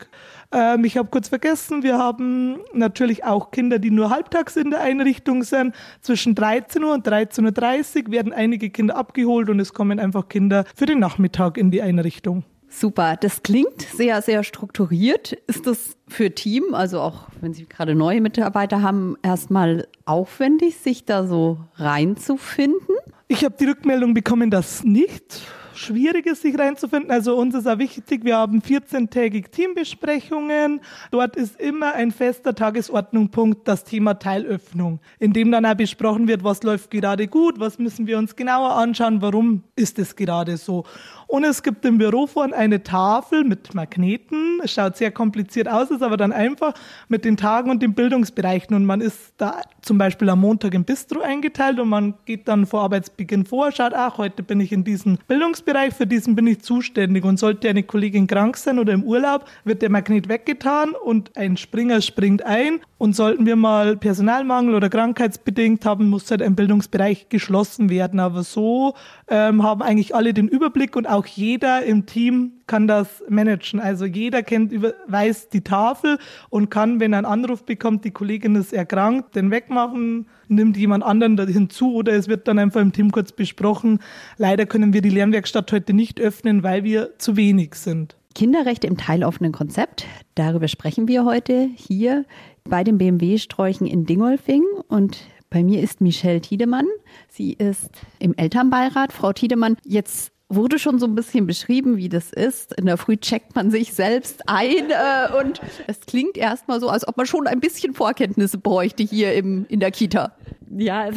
Ähm, 0.51 0.83
ich 0.83 0.97
habe 0.97 1.09
kurz 1.09 1.29
vergessen, 1.29 1.83
wir 1.83 1.97
haben 1.97 2.59
natürlich 2.73 3.23
auch 3.23 3.51
Kinder, 3.51 3.79
die 3.79 3.91
nur 3.91 4.09
halbtags 4.09 4.55
in 4.55 4.71
der 4.71 4.81
Einrichtung 4.81 5.43
sind. 5.43 5.75
Zwischen 6.01 6.35
13 6.35 6.83
Uhr 6.83 6.93
und 6.93 7.07
13.30 7.07 8.05
Uhr 8.05 8.11
werden 8.11 8.33
einige 8.33 8.69
Kinder 8.69 8.95
abgeholt 8.95 9.49
und 9.49 9.59
es 9.59 9.73
kommen 9.73 9.99
einfach 9.99 10.27
Kinder 10.27 10.65
für 10.75 10.85
den 10.85 10.99
Nachmittag 10.99 11.57
in 11.57 11.71
die 11.71 11.81
Einrichtung. 11.81 12.43
Super, 12.71 13.17
das 13.17 13.41
klingt 13.41 13.81
sehr, 13.81 14.21
sehr 14.21 14.43
strukturiert. 14.43 15.33
Ist 15.47 15.65
das 15.65 15.97
für 16.07 16.33
Team, 16.33 16.75
also 16.75 17.01
auch 17.01 17.27
wenn 17.41 17.53
Sie 17.53 17.65
gerade 17.65 17.95
neue 17.95 18.21
Mitarbeiter 18.21 18.83
haben, 18.83 19.17
erstmal 19.23 19.87
aufwendig, 20.05 20.77
sich 20.77 21.03
da 21.03 21.25
so 21.25 21.57
reinzufinden? 21.75 22.95
Ich 23.27 23.43
habe 23.43 23.55
die 23.59 23.65
Rückmeldung 23.65 24.13
bekommen, 24.13 24.51
dass 24.51 24.83
nicht 24.83 25.41
schwierig 25.79 26.25
ist, 26.25 26.41
sich 26.41 26.57
reinzufinden. 26.57 27.11
Also 27.11 27.35
uns 27.35 27.55
ist 27.55 27.67
auch 27.67 27.77
wichtig, 27.79 28.23
wir 28.23 28.37
haben 28.37 28.61
14-tägig 28.61 29.49
Teambesprechungen. 29.51 30.81
Dort 31.11 31.35
ist 31.35 31.59
immer 31.59 31.93
ein 31.93 32.11
fester 32.11 32.53
Tagesordnungspunkt 32.53 33.67
das 33.67 33.83
Thema 33.83 34.15
Teilöffnung, 34.15 34.99
in 35.19 35.33
dem 35.33 35.51
dann 35.51 35.65
auch 35.65 35.75
besprochen 35.75 36.27
wird, 36.27 36.43
was 36.43 36.63
läuft 36.63 36.91
gerade 36.91 37.27
gut, 37.27 37.59
was 37.59 37.79
müssen 37.79 38.07
wir 38.07 38.17
uns 38.17 38.35
genauer 38.35 38.75
anschauen, 38.75 39.21
warum 39.21 39.63
ist 39.75 39.99
es 39.99 40.15
gerade 40.15 40.57
so. 40.57 40.83
Und 41.29 41.43
es 41.43 41.61
gibt 41.61 41.85
im 41.85 41.99
Büro 41.99 42.25
vorne 42.25 42.55
eine 42.55 42.81
Tafel 42.81 43.43
mit 43.43 43.75
Magneten. 43.75 44.59
Es 44.63 44.73
schaut 44.73 44.97
sehr 44.97 45.11
kompliziert 45.11 45.67
aus, 45.67 45.91
ist 45.91 46.01
aber 46.01 46.17
dann 46.17 46.31
einfach 46.31 46.73
mit 47.07 47.23
den 47.23 47.37
Tagen 47.37 47.69
und 47.69 47.83
den 47.83 47.93
Bildungsbereichen. 47.93 48.75
Und 48.75 48.83
man 48.83 48.99
ist 48.99 49.33
da 49.37 49.61
zum 49.83 49.99
Beispiel 49.99 50.27
am 50.29 50.41
Montag 50.41 50.73
im 50.73 50.85
Bistro 50.85 51.21
eingeteilt 51.21 51.79
und 51.79 51.87
man 51.87 52.15
geht 52.25 52.47
dann 52.47 52.65
vor 52.65 52.81
Arbeitsbeginn 52.81 53.45
vor, 53.45 53.71
schaut, 53.71 53.93
ach, 53.93 54.17
heute 54.17 54.41
bin 54.41 54.59
ich 54.59 54.71
in 54.71 54.83
diesem 54.83 55.19
Bildungsbereich, 55.27 55.93
für 55.93 56.07
diesen 56.07 56.35
bin 56.35 56.47
ich 56.47 56.61
zuständig. 56.61 57.23
Und 57.23 57.37
sollte 57.37 57.69
eine 57.69 57.83
Kollegin 57.83 58.25
krank 58.25 58.57
sein 58.57 58.79
oder 58.79 58.93
im 58.93 59.03
Urlaub, 59.03 59.45
wird 59.65 59.83
der 59.83 59.91
Magnet 59.91 60.29
weggetan 60.29 60.95
und 60.95 61.37
ein 61.37 61.57
Springer 61.57 62.01
springt 62.01 62.43
ein. 62.43 62.79
Und 62.97 63.15
sollten 63.15 63.45
wir 63.45 63.55
mal 63.55 63.95
Personalmangel 63.95 64.75
oder 64.75 64.89
krankheitsbedingt 64.89 65.85
haben, 65.85 66.09
muss 66.09 66.29
halt 66.31 66.41
ein 66.41 66.55
Bildungsbereich 66.55 67.29
geschlossen 67.29 67.89
werden. 67.89 68.19
Aber 68.19 68.43
so 68.43 68.95
ähm, 69.29 69.63
haben 69.63 69.81
eigentlich 69.81 70.15
alle 70.15 70.33
den 70.33 70.49
Überblick 70.49 70.95
und 70.95 71.07
auch 71.07 71.18
jeder 71.25 71.83
im 71.83 72.05
Team 72.05 72.53
kann 72.67 72.87
das 72.87 73.23
managen. 73.29 73.79
Also 73.79 74.05
jeder 74.05 74.43
kennt, 74.43 74.71
über, 74.71 74.93
weiß 75.07 75.49
die 75.49 75.61
Tafel 75.61 76.17
und 76.49 76.69
kann, 76.69 76.99
wenn 76.99 77.13
einen 77.13 77.25
Anruf 77.25 77.63
bekommt, 77.63 78.05
die 78.05 78.11
Kollegin 78.11 78.55
ist 78.55 78.73
erkrankt, 78.73 79.35
den 79.35 79.51
wegmachen, 79.51 80.27
nimmt 80.47 80.77
jemand 80.77 81.03
anderen 81.03 81.37
hinzu 81.47 81.93
oder 81.93 82.13
es 82.13 82.27
wird 82.27 82.47
dann 82.47 82.59
einfach 82.59 82.81
im 82.81 82.93
Team 82.93 83.11
kurz 83.11 83.31
besprochen. 83.31 83.99
Leider 84.37 84.65
können 84.65 84.93
wir 84.93 85.01
die 85.01 85.09
Lernwerkstatt 85.09 85.71
heute 85.71 85.93
nicht 85.93 86.19
öffnen, 86.19 86.63
weil 86.63 86.83
wir 86.83 87.17
zu 87.17 87.35
wenig 87.35 87.75
sind. 87.75 88.15
Kinderrechte 88.35 88.87
im 88.87 88.97
teiloffenen 88.97 89.51
Konzept. 89.51 90.05
Darüber 90.35 90.67
sprechen 90.67 91.07
wir 91.07 91.25
heute 91.25 91.69
hier 91.75 92.25
bei 92.63 92.83
den 92.83 92.97
BMW-Sträuchen 92.97 93.87
in 93.87 94.05
Dingolfing 94.05 94.63
und 94.87 95.17
bei 95.49 95.63
mir 95.63 95.81
ist 95.81 95.99
Michelle 95.99 96.41
Tiedemann. 96.41 96.85
Sie 97.27 97.53
ist 97.53 97.89
im 98.19 98.35
Elternbeirat. 98.37 99.11
Frau 99.11 99.33
Tiedemann, 99.33 99.77
jetzt 99.83 100.31
wurde 100.49 100.79
schon 100.79 100.97
so 100.99 101.05
ein 101.05 101.15
bisschen 101.15 101.45
beschrieben, 101.45 101.97
wie 101.97 102.09
das 102.09 102.31
ist. 102.31 102.73
In 102.73 102.87
der 102.87 102.97
Früh 102.97 103.17
checkt 103.17 103.55
man 103.55 103.69
sich 103.69 103.93
selbst 103.93 104.49
ein 104.49 104.89
äh, 104.89 105.39
und 105.39 105.61
es 105.87 106.01
klingt 106.01 106.37
erstmal 106.37 106.79
so, 106.79 106.89
als 106.89 107.07
ob 107.07 107.17
man 107.17 107.27
schon 107.27 107.47
ein 107.47 107.59
bisschen 107.59 107.93
Vorkenntnisse 107.93 108.57
bräuchte 108.57 109.03
hier 109.03 109.35
im, 109.35 109.65
in 109.69 109.79
der 109.79 109.91
Kita 109.91 110.33
ja, 110.77 111.09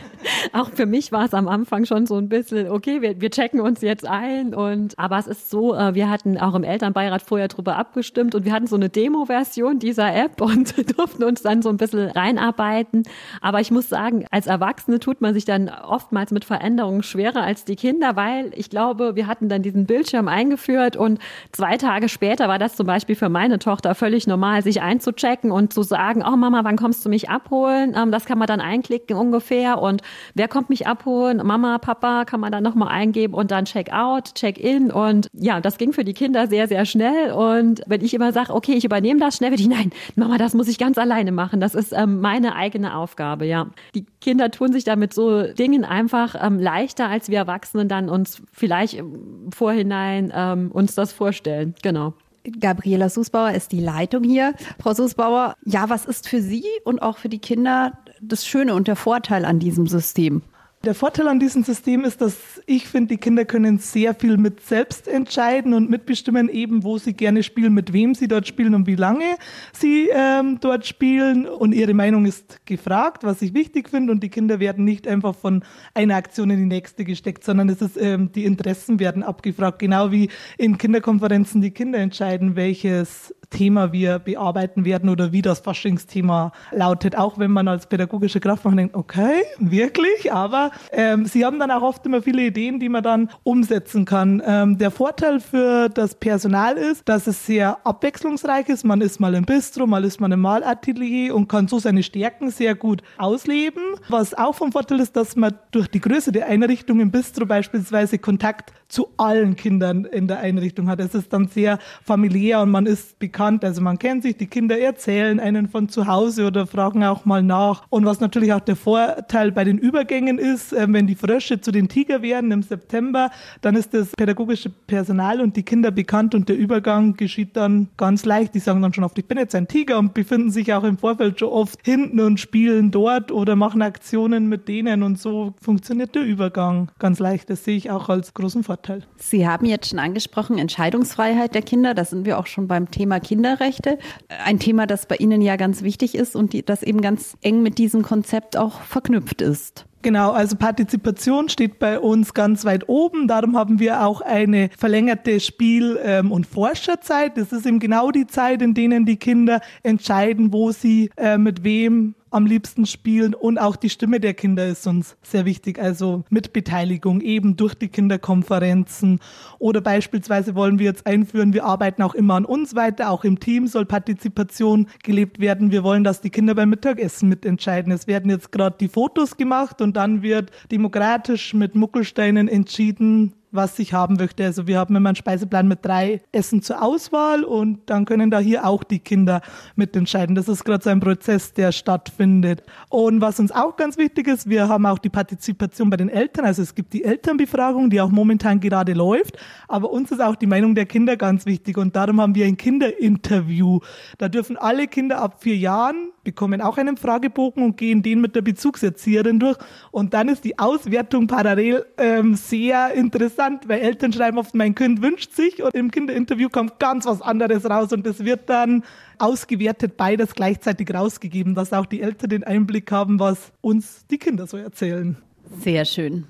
auch 0.52 0.70
für 0.70 0.86
mich 0.86 1.12
war 1.12 1.24
es 1.24 1.34
am 1.34 1.48
Anfang 1.48 1.84
schon 1.84 2.06
so 2.06 2.16
ein 2.16 2.28
bisschen, 2.28 2.68
okay, 2.68 3.02
wir, 3.02 3.20
wir 3.20 3.30
checken 3.30 3.60
uns 3.60 3.80
jetzt 3.80 4.06
ein 4.06 4.54
und, 4.54 4.98
aber 4.98 5.18
es 5.18 5.26
ist 5.26 5.50
so, 5.50 5.74
äh, 5.74 5.94
wir 5.94 6.10
hatten 6.10 6.38
auch 6.38 6.54
im 6.54 6.64
Elternbeirat 6.64 7.22
vorher 7.22 7.48
drüber 7.48 7.76
abgestimmt 7.76 8.34
und 8.34 8.44
wir 8.44 8.52
hatten 8.52 8.66
so 8.66 8.76
eine 8.76 8.88
Demo-Version 8.88 9.78
dieser 9.78 10.14
App 10.14 10.40
und 10.40 10.74
durften 10.98 11.24
uns 11.24 11.42
dann 11.42 11.62
so 11.62 11.68
ein 11.68 11.76
bisschen 11.76 12.10
reinarbeiten. 12.10 13.04
Aber 13.40 13.60
ich 13.60 13.70
muss 13.70 13.88
sagen, 13.88 14.26
als 14.30 14.46
Erwachsene 14.46 14.98
tut 14.98 15.20
man 15.20 15.34
sich 15.34 15.44
dann 15.44 15.68
oftmals 15.68 16.32
mit 16.32 16.44
Veränderungen 16.44 17.02
schwerer 17.02 17.42
als 17.42 17.64
die 17.64 17.76
Kinder, 17.76 18.16
weil 18.16 18.52
ich 18.56 18.70
glaube, 18.70 19.14
wir 19.14 19.26
hatten 19.26 19.48
dann 19.48 19.62
diesen 19.62 19.86
Bildschirm 19.86 20.28
eingeführt 20.28 20.96
und 20.96 21.20
zwei 21.52 21.76
Tage 21.76 22.08
später 22.08 22.48
war 22.48 22.58
das 22.58 22.76
zum 22.76 22.86
Beispiel 22.86 23.16
für 23.16 23.28
meine 23.28 23.58
Tochter 23.58 23.94
völlig 23.94 24.26
normal, 24.26 24.62
sich 24.62 24.82
einzuchecken 24.82 25.52
und 25.52 25.72
zu 25.72 25.82
sagen, 25.82 26.24
oh 26.26 26.36
Mama, 26.36 26.64
wann 26.64 26.76
kommst 26.76 27.04
du 27.04 27.08
mich 27.08 27.30
abholen? 27.30 27.94
Ähm, 27.96 28.10
das 28.10 28.24
kann 28.24 28.38
man 28.38 28.46
dann 28.46 28.60
eigentlich 28.60 28.95
klicken 28.96 29.16
ungefähr 29.16 29.80
und 29.80 30.02
wer 30.34 30.48
kommt 30.48 30.70
mich 30.70 30.86
abholen? 30.86 31.38
Mama, 31.44 31.78
Papa 31.78 32.24
kann 32.24 32.40
man 32.40 32.52
dann 32.52 32.62
nochmal 32.62 32.88
eingeben 32.88 33.34
und 33.34 33.50
dann 33.50 33.66
Check-out, 33.66 34.34
Check-in 34.34 34.90
und 34.90 35.28
ja, 35.32 35.60
das 35.60 35.78
ging 35.78 35.92
für 35.92 36.04
die 36.04 36.14
Kinder 36.14 36.46
sehr, 36.46 36.68
sehr 36.68 36.86
schnell 36.86 37.32
und 37.32 37.82
wenn 37.86 38.02
ich 38.02 38.14
immer 38.14 38.32
sage, 38.32 38.54
okay, 38.54 38.72
ich 38.72 38.84
übernehme 38.84 39.20
das 39.20 39.36
schnell, 39.36 39.50
würde 39.50 39.62
ich, 39.62 39.68
nein, 39.68 39.90
Mama, 40.14 40.38
das 40.38 40.54
muss 40.54 40.68
ich 40.68 40.78
ganz 40.78 40.98
alleine 40.98 41.32
machen, 41.32 41.60
das 41.60 41.74
ist 41.74 41.92
ähm, 41.92 42.20
meine 42.20 42.56
eigene 42.56 42.96
Aufgabe, 42.96 43.44
ja. 43.46 43.68
Die 43.94 44.06
Kinder 44.20 44.50
tun 44.50 44.72
sich 44.72 44.84
damit 44.84 45.12
so 45.12 45.42
Dingen 45.42 45.84
einfach 45.84 46.34
ähm, 46.40 46.58
leichter, 46.58 47.08
als 47.08 47.28
wir 47.28 47.38
Erwachsenen 47.38 47.88
dann 47.88 48.08
uns 48.08 48.42
vielleicht 48.52 48.94
im 48.94 49.50
Vorhinein 49.52 50.32
ähm, 50.34 50.70
uns 50.72 50.94
das 50.94 51.12
vorstellen, 51.12 51.74
genau. 51.82 52.14
Gabriela 52.60 53.08
Susbauer 53.08 53.52
ist 53.52 53.72
die 53.72 53.80
Leitung 53.80 54.22
hier. 54.22 54.54
Frau 54.80 54.94
Susbauer, 54.94 55.56
ja, 55.64 55.88
was 55.88 56.06
ist 56.06 56.28
für 56.28 56.40
Sie 56.40 56.64
und 56.84 57.02
auch 57.02 57.18
für 57.18 57.28
die 57.28 57.38
Kinder 57.38 57.92
das 58.20 58.46
Schöne 58.46 58.74
und 58.74 58.88
der 58.88 58.96
Vorteil 58.96 59.44
an 59.44 59.58
diesem 59.58 59.86
System? 59.86 60.42
Der 60.84 60.94
Vorteil 60.94 61.26
an 61.26 61.40
diesem 61.40 61.64
System 61.64 62.04
ist, 62.04 62.20
dass 62.20 62.62
ich 62.64 62.86
finde, 62.86 63.14
die 63.14 63.16
Kinder 63.16 63.44
können 63.44 63.78
sehr 63.78 64.14
viel 64.14 64.36
mit 64.36 64.60
selbst 64.60 65.08
entscheiden 65.08 65.74
und 65.74 65.90
mitbestimmen, 65.90 66.48
eben 66.48 66.84
wo 66.84 66.96
sie 66.96 67.12
gerne 67.12 67.42
spielen, 67.42 67.74
mit 67.74 67.92
wem 67.92 68.14
sie 68.14 68.28
dort 68.28 68.46
spielen 68.46 68.72
und 68.72 68.86
wie 68.86 68.94
lange 68.94 69.36
sie 69.72 70.08
ähm, 70.12 70.58
dort 70.60 70.86
spielen. 70.86 71.48
Und 71.48 71.72
ihre 71.72 71.92
Meinung 71.92 72.24
ist 72.24 72.64
gefragt, 72.66 73.24
was 73.24 73.42
ich 73.42 73.52
wichtig 73.52 73.88
finde. 73.88 74.12
Und 74.12 74.22
die 74.22 74.28
Kinder 74.28 74.60
werden 74.60 74.84
nicht 74.84 75.08
einfach 75.08 75.34
von 75.34 75.64
einer 75.92 76.14
Aktion 76.14 76.50
in 76.50 76.58
die 76.58 76.66
nächste 76.66 77.04
gesteckt, 77.04 77.42
sondern 77.42 77.68
es 77.68 77.82
ist, 77.82 77.96
ähm, 78.00 78.30
die 78.30 78.44
Interessen 78.44 79.00
werden 79.00 79.24
abgefragt. 79.24 79.80
Genau 79.80 80.12
wie 80.12 80.28
in 80.56 80.78
Kinderkonferenzen 80.78 81.62
die 81.62 81.72
Kinder 81.72 81.98
entscheiden, 81.98 82.54
welches 82.54 83.34
Thema 83.50 83.92
wir 83.92 84.18
bearbeiten 84.18 84.84
werden 84.84 85.08
oder 85.08 85.32
wie 85.32 85.42
das 85.42 85.60
Faschingsthema 85.60 86.52
lautet, 86.72 87.16
auch 87.16 87.38
wenn 87.38 87.50
man 87.50 87.68
als 87.68 87.86
pädagogische 87.86 88.40
Kraftmacher 88.40 88.76
denkt, 88.76 88.94
okay, 88.94 89.42
wirklich, 89.58 90.32
aber 90.32 90.70
ähm, 90.92 91.26
sie 91.26 91.44
haben 91.44 91.58
dann 91.58 91.70
auch 91.70 91.82
oft 91.82 92.04
immer 92.06 92.22
viele 92.22 92.42
Ideen, 92.42 92.80
die 92.80 92.88
man 92.88 93.02
dann 93.02 93.30
umsetzen 93.42 94.04
kann. 94.04 94.42
Ähm, 94.44 94.78
der 94.78 94.90
Vorteil 94.90 95.40
für 95.40 95.88
das 95.88 96.14
Personal 96.14 96.76
ist, 96.76 97.08
dass 97.08 97.26
es 97.26 97.46
sehr 97.46 97.78
abwechslungsreich 97.86 98.68
ist. 98.68 98.84
Man 98.84 99.00
ist 99.00 99.20
mal 99.20 99.34
im 99.34 99.44
Bistro, 99.44 99.86
mal 99.86 100.04
ist 100.04 100.20
man 100.20 100.32
im 100.32 100.40
Malatelier 100.40 101.34
und 101.34 101.48
kann 101.48 101.68
so 101.68 101.78
seine 101.78 102.02
Stärken 102.02 102.50
sehr 102.50 102.74
gut 102.74 103.02
ausleben. 103.18 103.82
Was 104.08 104.34
auch 104.34 104.54
vom 104.54 104.72
Vorteil 104.72 105.00
ist, 105.00 105.16
dass 105.16 105.36
man 105.36 105.54
durch 105.70 105.88
die 105.88 106.00
Größe 106.00 106.32
der 106.32 106.46
Einrichtung 106.46 107.00
im 107.00 107.10
Bistro 107.10 107.46
beispielsweise 107.46 108.18
Kontakt 108.18 108.72
zu 108.88 109.08
allen 109.16 109.56
Kindern 109.56 110.04
in 110.04 110.28
der 110.28 110.40
Einrichtung 110.40 110.88
hat. 110.88 111.00
Es 111.00 111.14
ist 111.14 111.32
dann 111.32 111.48
sehr 111.48 111.78
familiär 112.04 112.60
und 112.60 112.70
man 112.70 112.86
ist 112.86 113.18
bekannt, 113.18 113.35
also 113.38 113.82
man 113.82 113.98
kennt 113.98 114.22
sich, 114.22 114.36
die 114.36 114.46
Kinder 114.46 114.78
erzählen 114.78 115.40
einen 115.40 115.68
von 115.68 115.88
zu 115.88 116.06
Hause 116.06 116.46
oder 116.46 116.66
fragen 116.66 117.04
auch 117.04 117.24
mal 117.24 117.42
nach. 117.42 117.84
Und 117.90 118.06
was 118.06 118.20
natürlich 118.20 118.52
auch 118.52 118.60
der 118.60 118.76
Vorteil 118.76 119.52
bei 119.52 119.64
den 119.64 119.78
Übergängen 119.78 120.38
ist, 120.38 120.72
äh, 120.72 120.86
wenn 120.88 121.06
die 121.06 121.14
Frösche 121.14 121.60
zu 121.60 121.72
den 121.72 121.88
Tiger 121.88 122.22
werden 122.22 122.50
im 122.52 122.62
September, 122.62 123.30
dann 123.60 123.74
ist 123.74 123.92
das 123.92 124.12
pädagogische 124.16 124.70
Personal 124.70 125.40
und 125.40 125.56
die 125.56 125.62
Kinder 125.62 125.90
bekannt 125.90 126.34
und 126.34 126.48
der 126.48 126.56
Übergang 126.56 127.16
geschieht 127.16 127.56
dann 127.56 127.88
ganz 127.96 128.24
leicht. 128.24 128.54
Die 128.54 128.60
sagen 128.60 128.82
dann 128.82 128.94
schon 128.94 129.04
oft, 129.04 129.18
ich 129.18 129.26
bin 129.26 129.38
jetzt 129.38 129.54
ein 129.54 129.68
Tiger 129.68 129.98
und 129.98 130.14
befinden 130.14 130.50
sich 130.50 130.72
auch 130.72 130.84
im 130.84 130.96
Vorfeld 130.96 131.40
schon 131.40 131.48
oft 131.48 131.78
hinten 131.84 132.20
und 132.20 132.38
spielen 132.38 132.90
dort 132.90 133.32
oder 133.32 133.56
machen 133.56 133.82
Aktionen 133.82 134.48
mit 134.48 134.68
denen 134.68 135.02
und 135.02 135.18
so 135.18 135.54
funktioniert 135.60 136.14
der 136.14 136.22
Übergang 136.22 136.90
ganz 136.98 137.18
leicht. 137.18 137.50
Das 137.50 137.64
sehe 137.64 137.76
ich 137.76 137.90
auch 137.90 138.08
als 138.08 138.32
großen 138.32 138.62
Vorteil. 138.62 138.76
Vorteil. 138.76 139.02
Sie 139.16 139.48
haben 139.48 139.66
jetzt 139.66 139.88
schon 139.88 139.98
angesprochen, 139.98 140.58
Entscheidungsfreiheit 140.58 141.54
der 141.54 141.62
Kinder. 141.62 141.94
Da 141.94 142.04
sind 142.04 142.26
wir 142.26 142.38
auch 142.38 142.46
schon 142.46 142.68
beim 142.68 142.90
Thema 142.90 143.20
Kinderrechte. 143.26 143.98
Ein 144.44 144.60
Thema, 144.60 144.86
das 144.86 145.06
bei 145.06 145.16
Ihnen 145.16 145.42
ja 145.42 145.56
ganz 145.56 145.82
wichtig 145.82 146.14
ist 146.14 146.36
und 146.36 146.52
die, 146.52 146.64
das 146.64 146.84
eben 146.84 147.00
ganz 147.00 147.36
eng 147.42 147.62
mit 147.62 147.78
diesem 147.78 148.02
Konzept 148.02 148.56
auch 148.56 148.80
verknüpft 148.82 149.42
ist. 149.42 149.84
Genau, 150.02 150.30
also 150.30 150.54
Partizipation 150.54 151.48
steht 151.48 151.80
bei 151.80 151.98
uns 151.98 152.32
ganz 152.32 152.64
weit 152.64 152.88
oben. 152.88 153.26
Darum 153.26 153.56
haben 153.56 153.80
wir 153.80 154.06
auch 154.06 154.20
eine 154.20 154.70
verlängerte 154.78 155.40
Spiel- 155.40 155.98
ähm, 156.00 156.30
und 156.30 156.46
Forscherzeit. 156.46 157.36
Das 157.36 157.50
ist 157.50 157.66
eben 157.66 157.80
genau 157.80 158.12
die 158.12 158.28
Zeit, 158.28 158.62
in 158.62 158.72
denen 158.72 159.04
die 159.04 159.16
Kinder 159.16 159.60
entscheiden, 159.82 160.52
wo 160.52 160.70
sie 160.70 161.10
äh, 161.16 161.38
mit 161.38 161.64
wem 161.64 162.14
am 162.36 162.44
liebsten 162.44 162.84
spielen 162.84 163.34
und 163.34 163.56
auch 163.56 163.76
die 163.76 163.88
Stimme 163.88 164.20
der 164.20 164.34
Kinder 164.34 164.66
ist 164.66 164.86
uns 164.86 165.16
sehr 165.22 165.46
wichtig, 165.46 165.78
also 165.78 166.24
mit 166.28 166.52
Beteiligung 166.52 167.22
eben 167.22 167.56
durch 167.56 167.74
die 167.74 167.88
Kinderkonferenzen 167.88 169.20
oder 169.58 169.80
beispielsweise 169.80 170.54
wollen 170.54 170.78
wir 170.78 170.84
jetzt 170.84 171.06
einführen, 171.06 171.54
wir 171.54 171.64
arbeiten 171.64 172.02
auch 172.02 172.14
immer 172.14 172.34
an 172.34 172.44
uns 172.44 172.74
weiter, 172.74 173.10
auch 173.10 173.24
im 173.24 173.40
Team 173.40 173.66
soll 173.66 173.86
Partizipation 173.86 174.86
gelebt 175.02 175.40
werden. 175.40 175.70
Wir 175.70 175.82
wollen, 175.82 176.04
dass 176.04 176.20
die 176.20 176.28
Kinder 176.28 176.54
beim 176.54 176.68
Mittagessen 176.68 177.30
mitentscheiden. 177.30 177.90
Es 177.90 178.06
werden 178.06 178.30
jetzt 178.30 178.52
gerade 178.52 178.76
die 178.78 178.88
Fotos 178.88 179.38
gemacht 179.38 179.80
und 179.80 179.96
dann 179.96 180.20
wird 180.20 180.50
demokratisch 180.70 181.54
mit 181.54 181.74
Muckelsteinen 181.74 182.48
entschieden, 182.48 183.32
was 183.50 183.78
ich 183.78 183.92
haben 183.92 184.16
möchte. 184.16 184.44
Also 184.44 184.66
wir 184.66 184.78
haben 184.78 184.94
immer 184.94 185.10
einen 185.10 185.16
Speiseplan 185.16 185.68
mit 185.68 185.84
drei 185.84 186.20
Essen 186.32 186.62
zur 186.62 186.82
Auswahl 186.82 187.44
und 187.44 187.80
dann 187.86 188.04
können 188.04 188.30
da 188.30 188.38
hier 188.38 188.66
auch 188.66 188.84
die 188.84 188.98
Kinder 188.98 189.40
mitentscheiden. 189.74 190.34
Das 190.34 190.48
ist 190.48 190.64
gerade 190.64 190.84
so 190.84 190.90
ein 190.90 191.00
Prozess, 191.00 191.52
der 191.52 191.72
stattfindet. 191.72 192.62
Und 192.88 193.20
was 193.20 193.40
uns 193.40 193.52
auch 193.52 193.76
ganz 193.76 193.96
wichtig 193.98 194.28
ist, 194.28 194.48
wir 194.48 194.68
haben 194.68 194.86
auch 194.86 194.98
die 194.98 195.08
Partizipation 195.08 195.90
bei 195.90 195.96
den 195.96 196.08
Eltern. 196.08 196.44
Also 196.44 196.62
es 196.62 196.74
gibt 196.74 196.92
die 196.92 197.04
Elternbefragung, 197.04 197.90
die 197.90 198.00
auch 198.00 198.10
momentan 198.10 198.60
gerade 198.60 198.92
läuft. 198.92 199.38
Aber 199.68 199.90
uns 199.90 200.10
ist 200.10 200.20
auch 200.20 200.36
die 200.36 200.46
Meinung 200.46 200.74
der 200.74 200.86
Kinder 200.86 201.16
ganz 201.16 201.46
wichtig 201.46 201.78
und 201.78 201.96
darum 201.96 202.20
haben 202.20 202.34
wir 202.34 202.46
ein 202.46 202.56
Kinderinterview. 202.56 203.80
Da 204.18 204.28
dürfen 204.28 204.56
alle 204.56 204.86
Kinder 204.86 205.18
ab 205.18 205.42
vier 205.42 205.56
Jahren 205.56 206.10
bekommen 206.26 206.60
auch 206.60 206.76
einen 206.76 206.96
Fragebogen 206.96 207.62
und 207.62 207.76
gehen 207.76 208.02
den 208.02 208.20
mit 208.20 208.34
der 208.34 208.42
Bezugserzieherin 208.42 209.38
durch. 209.38 209.56
Und 209.92 210.12
dann 210.12 210.28
ist 210.28 210.44
die 210.44 210.58
Auswertung 210.58 211.28
parallel 211.28 211.86
ähm, 211.96 212.34
sehr 212.34 212.92
interessant, 212.92 213.68
weil 213.68 213.80
Eltern 213.80 214.12
schreiben 214.12 214.36
oft, 214.36 214.54
mein 214.54 214.74
Kind 214.74 215.00
wünscht 215.02 215.32
sich 215.34 215.62
und 215.62 215.72
im 215.74 215.92
Kinderinterview 215.92 216.48
kommt 216.48 216.80
ganz 216.80 217.06
was 217.06 217.22
anderes 217.22 217.64
raus 217.70 217.92
und 217.92 218.04
das 218.04 218.24
wird 218.24 218.50
dann 218.50 218.82
ausgewertet, 219.18 219.96
beides 219.96 220.34
gleichzeitig 220.34 220.92
rausgegeben, 220.92 221.54
dass 221.54 221.72
auch 221.72 221.86
die 221.86 222.02
Eltern 222.02 222.28
den 222.28 222.44
Einblick 222.44 222.90
haben, 222.90 223.20
was 223.20 223.52
uns 223.60 224.04
die 224.10 224.18
Kinder 224.18 224.48
so 224.48 224.56
erzählen. 224.56 225.16
Sehr 225.60 225.84
schön. 225.84 226.26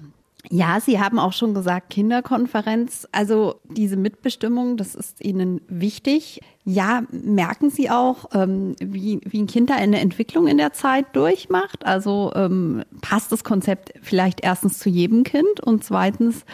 Ja, 0.51 0.79
Sie 0.81 1.01
haben 1.01 1.19
auch 1.19 1.33
schon 1.33 1.55
gesagt, 1.55 1.91
Kinderkonferenz. 1.91 3.09
Also 3.13 3.57
diese 3.65 3.97
Mitbestimmung, 3.97 4.77
das 4.77 4.95
ist 4.95 5.25
Ihnen 5.25 5.61
wichtig. 5.69 6.41
Ja, 6.65 7.03
merken 7.11 7.71
Sie 7.71 7.91
auch, 7.91 8.27
ähm, 8.33 8.75
wie, 8.81 9.21
wie 9.25 9.43
ein 9.43 9.47
Kind 9.47 9.71
da 9.71 9.75
eine 9.75 10.01
Entwicklung 10.01 10.47
in 10.47 10.59
der 10.59 10.73
Zeit 10.73 11.07
durchmacht? 11.15 11.85
Also 11.85 12.33
ähm, 12.35 12.85
passt 13.01 13.33
das 13.33 13.45
Konzept 13.45 13.93
vielleicht 14.03 14.43
erstens 14.43 14.79
zu 14.79 14.89
jedem 14.89 15.25
Kind 15.25 15.61
und 15.63 15.85
zweitens, 15.85 16.45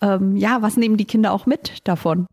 ähm, 0.00 0.36
ja, 0.36 0.62
was 0.62 0.76
nehmen 0.76 0.96
die 0.96 1.04
Kinder 1.04 1.32
auch 1.32 1.46
mit 1.46 1.86
davon? 1.86 2.26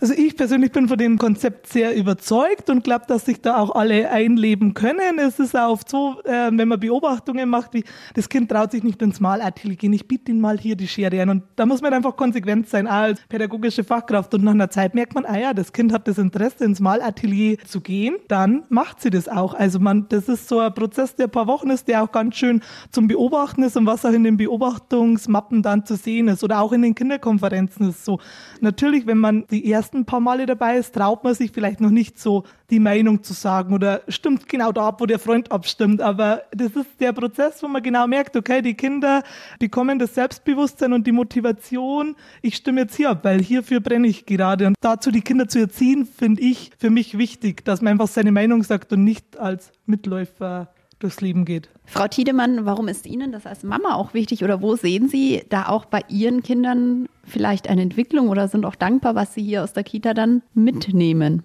Also 0.00 0.14
ich 0.14 0.34
persönlich 0.34 0.72
bin 0.72 0.88
von 0.88 0.96
dem 0.96 1.18
Konzept 1.18 1.66
sehr 1.66 1.94
überzeugt 1.94 2.70
und 2.70 2.82
glaube, 2.84 3.04
dass 3.06 3.26
sich 3.26 3.42
da 3.42 3.58
auch 3.58 3.74
alle 3.74 4.10
einleben 4.10 4.72
können. 4.72 5.18
Es 5.18 5.38
ist 5.38 5.54
auch 5.54 5.72
oft 5.72 5.90
so, 5.90 6.22
äh, 6.24 6.50
wenn 6.50 6.68
man 6.68 6.80
Beobachtungen 6.80 7.50
macht, 7.50 7.74
wie 7.74 7.84
das 8.14 8.30
Kind 8.30 8.50
traut 8.50 8.70
sich 8.70 8.82
nicht 8.82 9.02
ins 9.02 9.20
Malatelier 9.20 9.76
gehen, 9.76 9.92
ich 9.92 10.08
biete 10.08 10.32
ihm 10.32 10.40
mal 10.40 10.58
hier 10.58 10.74
die 10.74 10.88
Schere 10.88 11.20
an. 11.20 11.28
Und 11.28 11.42
da 11.56 11.66
muss 11.66 11.82
man 11.82 11.92
einfach 11.92 12.16
konsequent 12.16 12.66
sein, 12.66 12.86
als 12.86 13.20
pädagogische 13.28 13.84
Fachkraft. 13.84 14.32
Und 14.32 14.42
nach 14.42 14.52
einer 14.52 14.70
Zeit 14.70 14.94
merkt 14.94 15.14
man, 15.14 15.26
ah 15.26 15.38
ja, 15.38 15.52
das 15.52 15.74
Kind 15.74 15.92
hat 15.92 16.08
das 16.08 16.16
Interesse, 16.16 16.64
ins 16.64 16.80
Malatelier 16.80 17.58
zu 17.58 17.82
gehen, 17.82 18.16
dann 18.28 18.62
macht 18.70 19.02
sie 19.02 19.10
das 19.10 19.28
auch. 19.28 19.52
Also 19.52 19.80
man, 19.80 20.06
das 20.08 20.30
ist 20.30 20.48
so 20.48 20.60
ein 20.60 20.72
Prozess, 20.72 21.14
der 21.14 21.26
ein 21.26 21.30
paar 21.30 21.46
Wochen 21.46 21.68
ist, 21.68 21.88
der 21.88 22.02
auch 22.02 22.10
ganz 22.10 22.36
schön 22.36 22.62
zum 22.90 23.06
Beobachten 23.06 23.62
ist 23.64 23.76
und 23.76 23.84
was 23.84 24.06
auch 24.06 24.12
in 24.12 24.24
den 24.24 24.38
Beobachtungsmappen 24.38 25.62
dann 25.62 25.84
zu 25.84 25.96
sehen 25.96 26.28
ist. 26.28 26.42
Oder 26.42 26.62
auch 26.62 26.72
in 26.72 26.80
den 26.80 26.94
Kinderkonferenzen 26.94 27.90
ist 27.90 28.06
so. 28.06 28.18
Natürlich, 28.62 29.06
wenn 29.06 29.18
man 29.18 29.44
die 29.50 29.70
ersten 29.70 29.89
ersten 29.90 30.04
paar 30.04 30.20
Male 30.20 30.46
dabei 30.46 30.76
ist, 30.76 30.94
traut 30.94 31.24
man 31.24 31.34
sich 31.34 31.50
vielleicht 31.50 31.80
noch 31.80 31.90
nicht 31.90 32.18
so 32.18 32.44
die 32.70 32.78
Meinung 32.78 33.24
zu 33.24 33.32
sagen 33.32 33.74
oder 33.74 34.02
stimmt 34.06 34.48
genau 34.48 34.70
da 34.70 34.86
ab, 34.88 35.00
wo 35.00 35.06
der 35.06 35.18
Freund 35.18 35.50
abstimmt. 35.50 36.00
Aber 36.00 36.42
das 36.52 36.76
ist 36.76 37.00
der 37.00 37.12
Prozess, 37.12 37.60
wo 37.62 37.66
man 37.66 37.82
genau 37.82 38.06
merkt, 38.06 38.36
okay, 38.36 38.62
die 38.62 38.74
Kinder 38.74 39.24
bekommen 39.58 39.98
das 39.98 40.14
Selbstbewusstsein 40.14 40.92
und 40.92 41.08
die 41.08 41.12
Motivation, 41.12 42.14
ich 42.40 42.54
stimme 42.54 42.82
jetzt 42.82 42.94
hier 42.94 43.10
ab, 43.10 43.24
weil 43.24 43.42
hierfür 43.42 43.80
brenne 43.80 44.06
ich 44.06 44.26
gerade. 44.26 44.68
Und 44.68 44.76
dazu 44.80 45.10
die 45.10 45.22
Kinder 45.22 45.48
zu 45.48 45.58
erziehen, 45.58 46.06
finde 46.06 46.42
ich 46.42 46.70
für 46.78 46.90
mich 46.90 47.18
wichtig, 47.18 47.64
dass 47.64 47.82
man 47.82 47.92
einfach 47.92 48.08
seine 48.08 48.30
Meinung 48.30 48.62
sagt 48.62 48.92
und 48.92 49.02
nicht 49.02 49.38
als 49.38 49.72
Mitläufer 49.86 50.72
durchs 51.00 51.20
Leben 51.20 51.44
geht. 51.44 51.68
Frau 51.84 52.06
Tiedemann, 52.06 52.64
warum 52.66 52.86
ist 52.86 53.06
Ihnen 53.06 53.32
das 53.32 53.46
als 53.46 53.64
Mama 53.64 53.94
auch 53.96 54.14
wichtig 54.14 54.44
oder 54.44 54.62
wo 54.62 54.76
sehen 54.76 55.08
Sie 55.08 55.42
da 55.48 55.68
auch 55.68 55.84
bei 55.84 56.02
Ihren 56.08 56.42
Kindern 56.42 57.08
vielleicht 57.24 57.68
eine 57.68 57.82
Entwicklung 57.82 58.28
oder 58.28 58.46
sind 58.46 58.64
auch 58.64 58.76
dankbar, 58.76 59.14
was 59.14 59.34
Sie 59.34 59.42
hier 59.42 59.64
aus 59.64 59.72
der 59.72 59.82
Kita 59.82 60.14
dann 60.14 60.42
mitnehmen? 60.54 61.42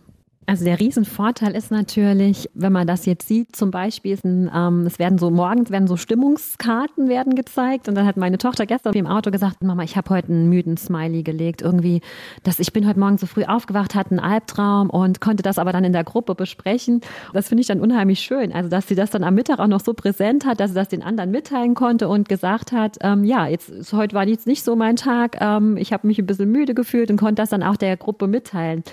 Also 0.48 0.64
der 0.64 0.80
Riesenvorteil 0.80 1.56
ist 1.56 1.72
natürlich, 1.72 2.50
wenn 2.54 2.72
man 2.72 2.86
das 2.86 3.08
jetzt 3.08 3.28
sieht, 3.28 3.56
zum 3.56 3.72
Beispiel, 3.72 4.18
ein, 4.24 4.52
ähm, 4.54 4.86
es 4.86 5.00
werden 5.00 5.18
so 5.18 5.32
morgens 5.32 5.72
werden 5.72 5.88
so 5.88 5.98
Stimmungskarten 5.98 7.10
werden 7.10 7.34
gezeigt 7.34 7.90
und 7.90 7.96
dann 7.96 8.06
hat 8.06 8.16
meine 8.16 8.38
Tochter 8.38 8.68
gestern 8.68 8.94
im 8.94 9.08
Auto 9.08 9.32
gesagt, 9.32 9.64
Mama, 9.64 9.84
ich 9.84 9.98
habe 9.98 10.12
heute 10.12 10.28
einen 10.28 10.48
müden 10.50 10.78
Smiley 10.78 11.24
gelegt, 11.24 11.64
irgendwie, 11.64 12.02
dass 12.44 12.60
ich 12.60 12.72
bin 12.74 12.88
heute 12.88 13.00
Morgen 13.00 13.18
so 13.18 13.26
früh 13.26 13.44
aufgewacht, 13.44 13.96
hatte 13.96 14.12
einen 14.12 14.20
Albtraum 14.20 14.92
und 14.92 15.20
konnte 15.20 15.42
das 15.42 15.58
aber 15.58 15.72
dann 15.72 15.84
in 15.84 15.94
der 15.94 16.04
Gruppe 16.04 16.36
besprechen. 16.36 17.02
Das 17.34 17.48
finde 17.48 17.62
ich 17.62 17.68
dann 17.68 17.82
unheimlich 17.82 18.20
schön, 18.20 18.54
also 18.54 18.70
dass 18.70 18.88
sie 18.88 18.96
das 18.96 19.10
dann 19.10 19.24
am 19.24 19.34
Mittag 19.34 19.58
auch 19.58 19.68
noch 19.68 19.82
so 19.82 19.96
präsent 19.96 20.46
hat, 20.46 20.60
dass 20.60 20.72
sie 20.72 20.76
das 20.76 20.90
den 20.90 21.02
anderen 21.02 21.32
mitteilen 21.32 21.74
konnte 21.74 22.08
und 22.08 22.30
gesagt 22.30 22.72
hat, 22.72 22.98
ähm, 23.02 23.24
ja, 23.24 23.48
jetzt 23.48 23.94
heute 23.94 24.14
war 24.16 24.28
jetzt 24.28 24.46
nicht 24.46 24.64
so 24.64 24.76
mein 24.76 24.96
Tag, 24.96 25.38
ähm, 25.42 25.76
ich 25.78 25.92
habe 25.92 26.06
mich 26.06 26.20
ein 26.20 26.28
bisschen 26.28 26.52
müde 26.52 26.76
gefühlt 26.76 27.10
und 27.10 27.18
konnte 27.18 27.42
das 27.42 27.50
dann 27.50 27.64
auch 27.64 27.78
der 27.78 27.98
Gruppe 27.98 28.28
mitteilen. 28.28 28.84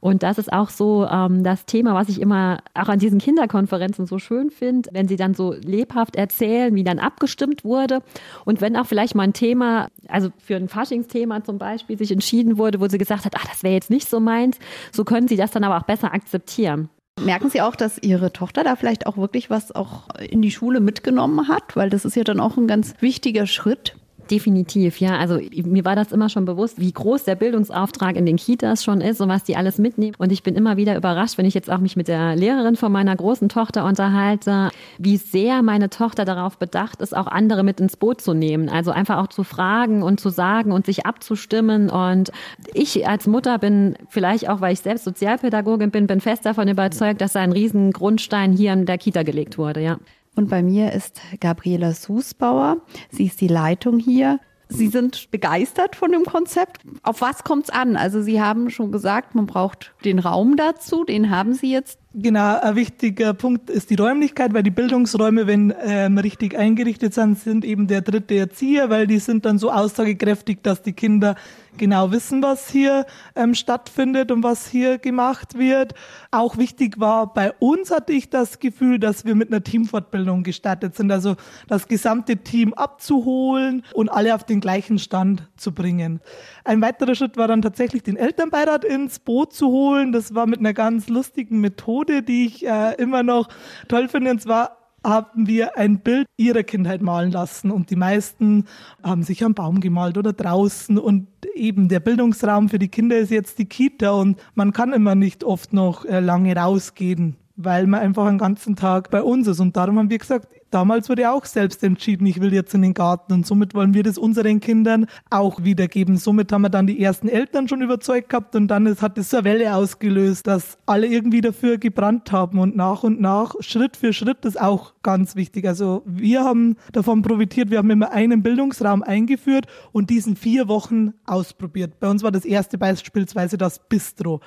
Und 0.00 0.22
das 0.22 0.38
ist 0.38 0.52
auch 0.52 0.70
so 0.70 1.06
ähm, 1.06 1.42
das 1.44 1.66
Thema, 1.66 1.94
was 1.94 2.08
ich 2.08 2.20
immer 2.20 2.58
auch 2.74 2.88
an 2.88 2.98
diesen 2.98 3.18
Kinderkonferenzen 3.18 4.06
so 4.06 4.18
schön 4.18 4.50
finde, 4.50 4.90
wenn 4.92 5.08
sie 5.08 5.16
dann 5.16 5.34
so 5.34 5.52
lebhaft 5.52 6.16
erzählen, 6.16 6.74
wie 6.74 6.84
dann 6.84 6.98
abgestimmt 6.98 7.64
wurde. 7.64 8.00
Und 8.44 8.60
wenn 8.60 8.76
auch 8.76 8.86
vielleicht 8.86 9.14
mal 9.14 9.24
ein 9.24 9.32
Thema, 9.32 9.88
also 10.08 10.30
für 10.38 10.56
ein 10.56 10.68
Faschingsthema 10.68 11.44
zum 11.44 11.58
Beispiel, 11.58 11.98
sich 11.98 12.12
entschieden 12.12 12.58
wurde, 12.58 12.80
wo 12.80 12.88
sie 12.88 12.98
gesagt 12.98 13.24
hat, 13.24 13.34
ach, 13.36 13.46
das 13.46 13.62
wäre 13.62 13.74
jetzt 13.74 13.90
nicht 13.90 14.08
so 14.08 14.20
meins, 14.20 14.58
so 14.92 15.04
können 15.04 15.28
sie 15.28 15.36
das 15.36 15.50
dann 15.50 15.64
aber 15.64 15.78
auch 15.78 15.86
besser 15.86 16.12
akzeptieren. 16.14 16.88
Merken 17.20 17.50
Sie 17.50 17.60
auch, 17.60 17.74
dass 17.74 17.98
Ihre 17.98 18.32
Tochter 18.32 18.64
da 18.64 18.76
vielleicht 18.76 19.06
auch 19.06 19.16
wirklich 19.16 19.50
was 19.50 19.74
auch 19.74 20.08
in 20.20 20.42
die 20.42 20.50
Schule 20.50 20.80
mitgenommen 20.80 21.48
hat? 21.48 21.74
Weil 21.74 21.90
das 21.90 22.04
ist 22.04 22.16
ja 22.16 22.24
dann 22.24 22.40
auch 22.40 22.56
ein 22.56 22.68
ganz 22.68 22.94
wichtiger 23.00 23.46
Schritt. 23.46 23.96
Definitiv, 24.30 25.00
ja. 25.00 25.16
Also 25.16 25.40
mir 25.64 25.86
war 25.86 25.96
das 25.96 26.12
immer 26.12 26.28
schon 26.28 26.44
bewusst, 26.44 26.78
wie 26.78 26.92
groß 26.92 27.24
der 27.24 27.34
Bildungsauftrag 27.34 28.14
in 28.14 28.26
den 28.26 28.36
Kitas 28.36 28.84
schon 28.84 29.00
ist 29.00 29.22
und 29.22 29.28
was 29.30 29.44
die 29.44 29.56
alles 29.56 29.78
mitnehmen. 29.78 30.14
Und 30.18 30.32
ich 30.32 30.42
bin 30.42 30.54
immer 30.54 30.76
wieder 30.76 30.96
überrascht, 30.96 31.38
wenn 31.38 31.46
ich 31.46 31.54
jetzt 31.54 31.70
auch 31.70 31.78
mich 31.78 31.96
mit 31.96 32.08
der 32.08 32.36
Lehrerin 32.36 32.76
von 32.76 32.92
meiner 32.92 33.16
großen 33.16 33.48
Tochter 33.48 33.86
unterhalte, 33.86 34.70
wie 34.98 35.16
sehr 35.16 35.62
meine 35.62 35.88
Tochter 35.88 36.26
darauf 36.26 36.58
bedacht 36.58 37.00
ist, 37.00 37.16
auch 37.16 37.26
andere 37.26 37.62
mit 37.62 37.80
ins 37.80 37.96
Boot 37.96 38.20
zu 38.20 38.34
nehmen. 38.34 38.68
Also 38.68 38.90
einfach 38.90 39.16
auch 39.16 39.28
zu 39.28 39.44
fragen 39.44 40.02
und 40.02 40.20
zu 40.20 40.28
sagen 40.28 40.72
und 40.72 40.84
sich 40.84 41.06
abzustimmen. 41.06 41.88
Und 41.88 42.30
ich 42.74 43.08
als 43.08 43.26
Mutter 43.26 43.58
bin 43.58 43.96
vielleicht 44.10 44.50
auch, 44.50 44.60
weil 44.60 44.74
ich 44.74 44.80
selbst 44.80 45.04
Sozialpädagogin 45.04 45.90
bin, 45.90 46.06
bin 46.06 46.20
fest 46.20 46.44
davon 46.44 46.68
überzeugt, 46.68 47.22
dass 47.22 47.32
da 47.32 47.40
ein 47.40 47.52
riesen 47.52 47.92
Grundstein 47.92 48.52
hier 48.52 48.74
in 48.74 48.84
der 48.84 48.98
Kita 48.98 49.22
gelegt 49.22 49.56
wurde, 49.56 49.80
ja. 49.80 49.98
Und 50.38 50.50
bei 50.50 50.62
mir 50.62 50.92
ist 50.92 51.20
Gabriela 51.40 51.90
Susbauer. 51.94 52.76
Sie 53.10 53.26
ist 53.26 53.40
die 53.40 53.48
Leitung 53.48 53.98
hier. 53.98 54.38
Sie 54.68 54.86
sind 54.86 55.32
begeistert 55.32 55.96
von 55.96 56.12
dem 56.12 56.24
Konzept. 56.24 56.82
Auf 57.02 57.22
was 57.22 57.42
kommt 57.42 57.64
es 57.64 57.70
an? 57.70 57.96
Also 57.96 58.22
Sie 58.22 58.40
haben 58.40 58.70
schon 58.70 58.92
gesagt, 58.92 59.34
man 59.34 59.46
braucht 59.46 59.94
den 60.04 60.20
Raum 60.20 60.56
dazu. 60.56 61.02
Den 61.02 61.30
haben 61.30 61.54
Sie 61.54 61.72
jetzt 61.72 61.98
Genau, 62.14 62.58
ein 62.58 62.74
wichtiger 62.74 63.34
Punkt 63.34 63.68
ist 63.68 63.90
die 63.90 63.94
Räumlichkeit, 63.94 64.54
weil 64.54 64.62
die 64.62 64.70
Bildungsräume, 64.70 65.46
wenn 65.46 65.74
ähm, 65.84 66.16
richtig 66.16 66.56
eingerichtet 66.58 67.12
sind, 67.12 67.38
sind 67.38 67.66
eben 67.66 67.86
der 67.86 68.00
dritte 68.00 68.34
Erzieher, 68.34 68.88
weil 68.88 69.06
die 69.06 69.18
sind 69.18 69.44
dann 69.44 69.58
so 69.58 69.70
aussagekräftig, 69.70 70.60
dass 70.62 70.80
die 70.80 70.94
Kinder 70.94 71.34
genau 71.76 72.10
wissen, 72.10 72.42
was 72.42 72.70
hier 72.70 73.04
ähm, 73.36 73.54
stattfindet 73.54 74.32
und 74.32 74.42
was 74.42 74.66
hier 74.66 74.96
gemacht 74.96 75.58
wird. 75.58 75.92
Auch 76.30 76.56
wichtig 76.56 76.98
war, 76.98 77.32
bei 77.32 77.52
uns 77.58 77.90
hatte 77.90 78.14
ich 78.14 78.30
das 78.30 78.58
Gefühl, 78.58 78.98
dass 78.98 79.26
wir 79.26 79.34
mit 79.34 79.52
einer 79.52 79.62
Teamfortbildung 79.62 80.44
gestartet 80.44 80.96
sind, 80.96 81.12
also 81.12 81.36
das 81.68 81.88
gesamte 81.88 82.38
Team 82.38 82.72
abzuholen 82.72 83.84
und 83.92 84.08
alle 84.08 84.34
auf 84.34 84.44
den 84.44 84.60
gleichen 84.60 84.98
Stand 84.98 85.46
zu 85.56 85.72
bringen. 85.72 86.20
Ein 86.64 86.80
weiterer 86.80 87.14
Schritt 87.14 87.36
war 87.36 87.48
dann 87.48 87.62
tatsächlich 87.62 88.02
den 88.02 88.16
Elternbeirat 88.16 88.84
ins 88.84 89.18
Boot 89.18 89.52
zu 89.52 89.68
holen. 89.68 90.10
Das 90.10 90.34
war 90.34 90.46
mit 90.46 90.58
einer 90.58 90.72
ganz 90.72 91.08
lustigen 91.08 91.60
Methode 91.60 91.97
Methode, 91.98 92.22
die 92.22 92.46
ich 92.46 92.66
äh, 92.66 92.94
immer 92.94 93.22
noch 93.22 93.48
toll 93.88 94.08
finde. 94.08 94.30
Und 94.30 94.42
zwar 94.42 94.76
haben 95.04 95.46
wir 95.46 95.76
ein 95.76 96.00
Bild 96.00 96.26
ihrer 96.36 96.62
Kindheit 96.62 97.02
malen 97.02 97.30
lassen 97.30 97.70
und 97.70 97.90
die 97.90 97.96
meisten 97.96 98.64
haben 99.02 99.22
sich 99.22 99.44
am 99.44 99.54
Baum 99.54 99.80
gemalt 99.80 100.18
oder 100.18 100.32
draußen 100.32 100.98
und 100.98 101.28
eben 101.54 101.88
der 101.88 102.00
Bildungsraum 102.00 102.68
für 102.68 102.80
die 102.80 102.88
Kinder 102.88 103.16
ist 103.16 103.30
jetzt 103.30 103.58
die 103.58 103.66
Kita 103.66 104.10
und 104.10 104.38
man 104.54 104.72
kann 104.72 104.92
immer 104.92 105.14
nicht 105.14 105.44
oft 105.44 105.72
noch 105.72 106.04
äh, 106.04 106.18
lange 106.18 106.54
rausgehen, 106.54 107.36
weil 107.54 107.86
man 107.86 108.00
einfach 108.00 108.26
einen 108.26 108.38
ganzen 108.38 108.74
Tag 108.74 109.10
bei 109.10 109.22
uns 109.22 109.46
ist 109.46 109.60
und 109.60 109.76
darum 109.76 109.98
haben 109.98 110.10
wir 110.10 110.18
gesagt, 110.18 110.48
Damals 110.70 111.08
wurde 111.08 111.30
auch 111.30 111.46
selbst 111.46 111.82
entschieden, 111.82 112.26
ich 112.26 112.40
will 112.40 112.52
jetzt 112.52 112.74
in 112.74 112.82
den 112.82 112.92
Garten 112.92 113.32
und 113.32 113.46
somit 113.46 113.74
wollen 113.74 113.94
wir 113.94 114.02
das 114.02 114.18
unseren 114.18 114.60
Kindern 114.60 115.06
auch 115.30 115.64
wiedergeben. 115.64 116.18
Somit 116.18 116.52
haben 116.52 116.62
wir 116.62 116.68
dann 116.68 116.86
die 116.86 117.02
ersten 117.02 117.28
Eltern 117.28 117.68
schon 117.68 117.80
überzeugt 117.80 118.28
gehabt 118.28 118.54
und 118.54 118.68
dann 118.68 119.00
hat 119.00 119.16
es 119.16 119.30
so 119.30 119.38
eine 119.38 119.44
Welle 119.44 119.74
ausgelöst, 119.74 120.46
dass 120.46 120.76
alle 120.84 121.06
irgendwie 121.06 121.40
dafür 121.40 121.78
gebrannt 121.78 122.32
haben 122.32 122.58
und 122.58 122.76
nach 122.76 123.02
und 123.02 123.18
nach, 123.20 123.54
Schritt 123.60 123.96
für 123.96 124.12
Schritt, 124.12 124.44
ist 124.44 124.60
auch 124.60 124.92
ganz 125.02 125.36
wichtig. 125.36 125.66
Also 125.66 126.02
wir 126.04 126.44
haben 126.44 126.76
davon 126.92 127.22
profitiert, 127.22 127.70
wir 127.70 127.78
haben 127.78 127.90
immer 127.90 128.12
einen 128.12 128.42
Bildungsraum 128.42 129.02
eingeführt 129.02 129.66
und 129.92 130.10
diesen 130.10 130.36
vier 130.36 130.68
Wochen 130.68 131.14
ausprobiert. 131.24 131.98
Bei 131.98 132.10
uns 132.10 132.22
war 132.22 132.30
das 132.30 132.44
erste 132.44 132.76
beispielsweise 132.76 133.56
das 133.56 133.78
Bistro. 133.88 134.40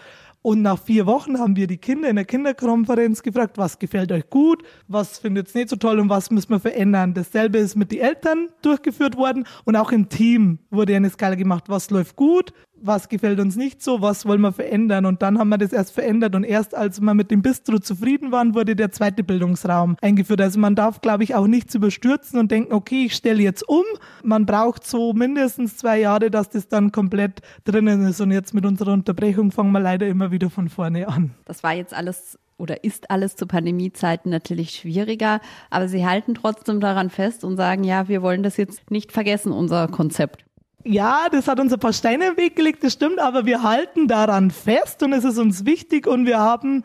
Und 0.43 0.63
nach 0.63 0.79
vier 0.79 1.05
Wochen 1.05 1.37
haben 1.37 1.55
wir 1.55 1.67
die 1.67 1.77
Kinder 1.77 2.09
in 2.09 2.15
der 2.15 2.25
Kinderkonferenz 2.25 3.21
gefragt, 3.21 3.59
was 3.59 3.77
gefällt 3.77 4.11
euch 4.11 4.27
gut, 4.29 4.63
was 4.87 5.19
findet 5.19 5.53
ihr 5.53 5.61
nicht 5.61 5.69
so 5.69 5.75
toll 5.75 5.99
und 5.99 6.09
was 6.09 6.31
müssen 6.31 6.49
wir 6.49 6.59
verändern. 6.59 7.13
Dasselbe 7.13 7.59
ist 7.59 7.75
mit 7.75 7.91
den 7.91 7.99
Eltern 7.99 8.47
durchgeführt 8.63 9.17
worden 9.17 9.45
und 9.65 9.75
auch 9.75 9.91
im 9.91 10.09
Team 10.09 10.57
wurde 10.71 10.95
eine 10.95 11.11
Skala 11.11 11.35
gemacht, 11.35 11.65
was 11.67 11.91
läuft 11.91 12.15
gut, 12.15 12.53
was 12.83 13.09
gefällt 13.09 13.39
uns 13.39 13.55
nicht 13.55 13.81
so, 13.81 14.01
was 14.01 14.25
wollen 14.25 14.41
wir 14.41 14.51
verändern. 14.51 15.05
Und 15.05 15.21
dann 15.21 15.39
haben 15.39 15.49
wir 15.49 15.57
das 15.57 15.73
erst 15.73 15.93
verändert. 15.93 16.35
Und 16.35 16.43
erst 16.43 16.75
als 16.75 16.99
wir 16.99 17.13
mit 17.13 17.31
dem 17.31 17.41
Bistro 17.41 17.79
zufrieden 17.79 18.31
waren, 18.31 18.55
wurde 18.55 18.75
der 18.75 18.91
zweite 18.91 19.23
Bildungsraum 19.23 19.95
eingeführt. 20.01 20.41
Also 20.41 20.59
man 20.59 20.75
darf, 20.75 21.01
glaube 21.01 21.23
ich, 21.23 21.35
auch 21.35 21.47
nichts 21.47 21.75
überstürzen 21.75 22.39
und 22.39 22.51
denken, 22.51 22.73
okay, 22.73 23.05
ich 23.05 23.15
stelle 23.15 23.41
jetzt 23.41 23.67
um. 23.67 23.83
Man 24.23 24.45
braucht 24.45 24.85
so 24.85 25.13
mindestens 25.13 25.77
zwei 25.77 25.99
Jahre, 25.99 26.31
dass 26.31 26.49
das 26.49 26.67
dann 26.67 26.91
komplett 26.91 27.41
drinnen 27.63 28.05
ist. 28.07 28.21
Und 28.21 28.31
jetzt 28.31 28.53
mit 28.53 28.65
unserer 28.65 28.93
Unterbrechung 28.93 29.51
fangen 29.51 29.71
wir 29.71 29.79
leider 29.79 30.07
immer 30.07 30.31
wieder 30.31 30.49
von 30.49 30.69
vorne 30.69 31.07
an. 31.07 31.31
Das 31.45 31.63
war 31.63 31.73
jetzt 31.73 31.93
alles 31.93 32.37
oder 32.61 32.83
ist 32.83 33.09
alles 33.09 33.35
zu 33.35 33.47
Pandemiezeiten 33.47 34.29
natürlich 34.29 34.71
schwieriger, 34.71 35.41
aber 35.71 35.87
Sie 35.87 36.05
halten 36.05 36.35
trotzdem 36.35 36.79
daran 36.79 37.09
fest 37.09 37.43
und 37.43 37.57
sagen, 37.57 37.83
ja, 37.83 38.07
wir 38.07 38.21
wollen 38.21 38.43
das 38.43 38.55
jetzt 38.55 38.91
nicht 38.91 39.11
vergessen, 39.11 39.51
unser 39.51 39.87
Konzept. 39.87 40.45
Ja, 40.83 41.27
das 41.31 41.47
hat 41.47 41.59
uns 41.59 41.73
ein 41.73 41.79
paar 41.79 41.93
Steine 41.93 42.27
im 42.27 42.37
Weg 42.37 42.55
gelegt, 42.55 42.83
das 42.83 42.93
stimmt, 42.93 43.19
aber 43.19 43.45
wir 43.45 43.63
halten 43.63 44.07
daran 44.07 44.51
fest 44.51 45.03
und 45.03 45.13
es 45.13 45.23
ist 45.23 45.37
uns 45.37 45.65
wichtig 45.65 46.07
und 46.07 46.25
wir 46.25 46.39
haben 46.39 46.83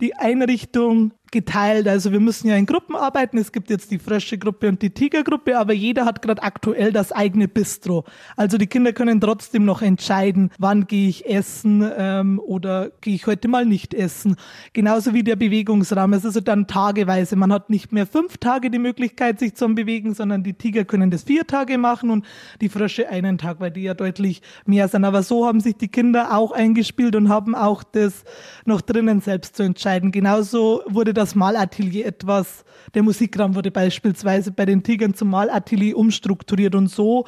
die 0.00 0.14
Einrichtung 0.14 1.12
geteilt. 1.34 1.88
Also 1.88 2.12
wir 2.12 2.20
müssen 2.20 2.48
ja 2.48 2.56
in 2.56 2.64
Gruppen 2.64 2.94
arbeiten. 2.94 3.36
Es 3.38 3.50
gibt 3.50 3.68
jetzt 3.68 3.90
die 3.90 3.98
Frösche-Gruppe 3.98 4.68
und 4.68 4.80
die 4.80 4.90
Tiger-Gruppe, 4.90 5.58
aber 5.58 5.72
jeder 5.72 6.04
hat 6.04 6.22
gerade 6.22 6.42
aktuell 6.42 6.92
das 6.92 7.10
eigene 7.10 7.48
Bistro. 7.48 8.04
Also 8.36 8.56
die 8.56 8.68
Kinder 8.68 8.92
können 8.92 9.20
trotzdem 9.20 9.64
noch 9.64 9.82
entscheiden, 9.82 10.52
wann 10.58 10.86
gehe 10.86 11.08
ich 11.08 11.26
essen 11.26 11.84
ähm, 11.98 12.38
oder 12.38 12.92
gehe 13.00 13.16
ich 13.16 13.26
heute 13.26 13.48
mal 13.48 13.66
nicht 13.66 13.94
essen. 13.94 14.36
Genauso 14.72 15.12
wie 15.12 15.24
der 15.24 15.34
Bewegungsraum. 15.34 16.12
Es 16.12 16.24
ist 16.24 16.40
dann 16.46 16.68
tageweise. 16.68 17.34
Man 17.34 17.52
hat 17.52 17.68
nicht 17.68 17.92
mehr 17.92 18.06
fünf 18.06 18.38
Tage 18.38 18.70
die 18.70 18.78
Möglichkeit, 18.78 19.40
sich 19.40 19.56
zu 19.56 19.74
bewegen, 19.74 20.14
sondern 20.14 20.44
die 20.44 20.54
Tiger 20.54 20.84
können 20.84 21.10
das 21.10 21.24
vier 21.24 21.48
Tage 21.48 21.78
machen 21.78 22.10
und 22.10 22.24
die 22.60 22.68
Frösche 22.68 23.08
einen 23.08 23.38
Tag, 23.38 23.58
weil 23.58 23.72
die 23.72 23.82
ja 23.82 23.94
deutlich 23.94 24.40
mehr 24.66 24.86
sind. 24.86 25.04
Aber 25.04 25.24
so 25.24 25.46
haben 25.46 25.58
sich 25.58 25.76
die 25.76 25.88
Kinder 25.88 26.36
auch 26.36 26.52
eingespielt 26.52 27.16
und 27.16 27.28
haben 27.28 27.56
auch 27.56 27.82
das 27.82 28.22
noch 28.66 28.82
drinnen 28.82 29.20
selbst 29.20 29.56
zu 29.56 29.64
entscheiden. 29.64 30.12
Genauso 30.12 30.82
wurde 30.86 31.12
das 31.12 31.23
das 31.24 31.34
Malatelier 31.34 32.04
etwas, 32.04 32.66
der 32.92 33.02
Musikraum 33.02 33.54
wurde 33.54 33.70
beispielsweise 33.70 34.52
bei 34.52 34.66
den 34.66 34.82
Tigern 34.82 35.14
zum 35.14 35.30
Malatelier 35.30 35.96
umstrukturiert 35.96 36.74
und 36.74 36.88
so 36.88 37.24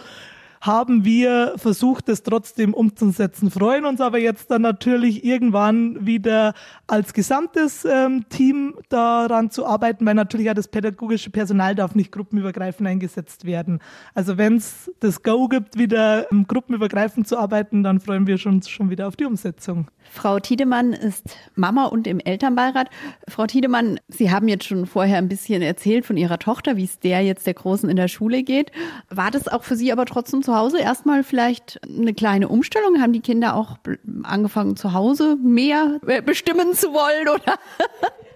haben 0.66 1.04
wir 1.04 1.54
versucht, 1.56 2.08
es 2.08 2.22
trotzdem 2.22 2.74
umzusetzen, 2.74 3.50
freuen 3.50 3.84
uns 3.84 4.00
aber 4.00 4.18
jetzt 4.18 4.50
dann 4.50 4.62
natürlich 4.62 5.24
irgendwann 5.24 6.04
wieder 6.06 6.54
als 6.86 7.14
gesamtes 7.14 7.84
ähm, 7.84 8.28
Team 8.28 8.74
daran 8.88 9.50
zu 9.50 9.66
arbeiten, 9.66 10.04
weil 10.04 10.14
natürlich 10.14 10.46
ja 10.46 10.54
das 10.54 10.68
pädagogische 10.68 11.30
Personal 11.30 11.74
darf 11.74 11.94
nicht 11.94 12.12
gruppenübergreifend 12.12 12.88
eingesetzt 12.88 13.44
werden. 13.44 13.80
Also 14.14 14.38
wenn 14.38 14.56
es 14.56 14.90
das 15.00 15.22
Go 15.22 15.48
gibt, 15.48 15.78
wieder 15.78 16.30
ähm, 16.32 16.46
gruppenübergreifend 16.46 17.28
zu 17.28 17.38
arbeiten, 17.38 17.82
dann 17.82 18.00
freuen 18.00 18.26
wir 18.26 18.38
uns 18.46 18.68
schon 18.68 18.90
wieder 18.90 19.08
auf 19.08 19.16
die 19.16 19.24
Umsetzung. 19.24 19.88
Frau 20.10 20.38
Tiedemann 20.38 20.92
ist 20.92 21.36
Mama 21.54 21.86
und 21.86 22.06
im 22.06 22.20
Elternbeirat. 22.20 22.88
Frau 23.28 23.46
Tiedemann, 23.46 24.00
Sie 24.08 24.30
haben 24.30 24.48
jetzt 24.48 24.64
schon 24.64 24.86
vorher 24.86 25.18
ein 25.18 25.28
bisschen 25.28 25.62
erzählt 25.62 26.06
von 26.06 26.16
Ihrer 26.16 26.38
Tochter, 26.38 26.76
wie 26.76 26.84
es 26.84 26.98
der 26.98 27.22
jetzt 27.22 27.46
der 27.46 27.54
Großen 27.54 27.88
in 27.88 27.96
der 27.96 28.08
Schule 28.08 28.42
geht. 28.42 28.72
War 29.10 29.30
das 29.30 29.48
auch 29.48 29.64
für 29.64 29.76
Sie 29.76 29.92
aber 29.92 30.06
trotzdem 30.06 30.42
zu 30.42 30.54
Hause 30.56 30.80
erstmal 30.80 31.22
vielleicht 31.22 31.80
eine 31.86 32.14
kleine 32.14 32.48
Umstellung? 32.48 33.00
Haben 33.00 33.12
die 33.12 33.20
Kinder 33.20 33.54
auch 33.54 33.76
angefangen 34.22 34.76
zu 34.76 34.92
Hause 34.92 35.36
mehr 35.36 36.00
bestimmen 36.24 36.74
zu 36.74 36.92
wollen 36.92 37.28
oder? 37.28 37.58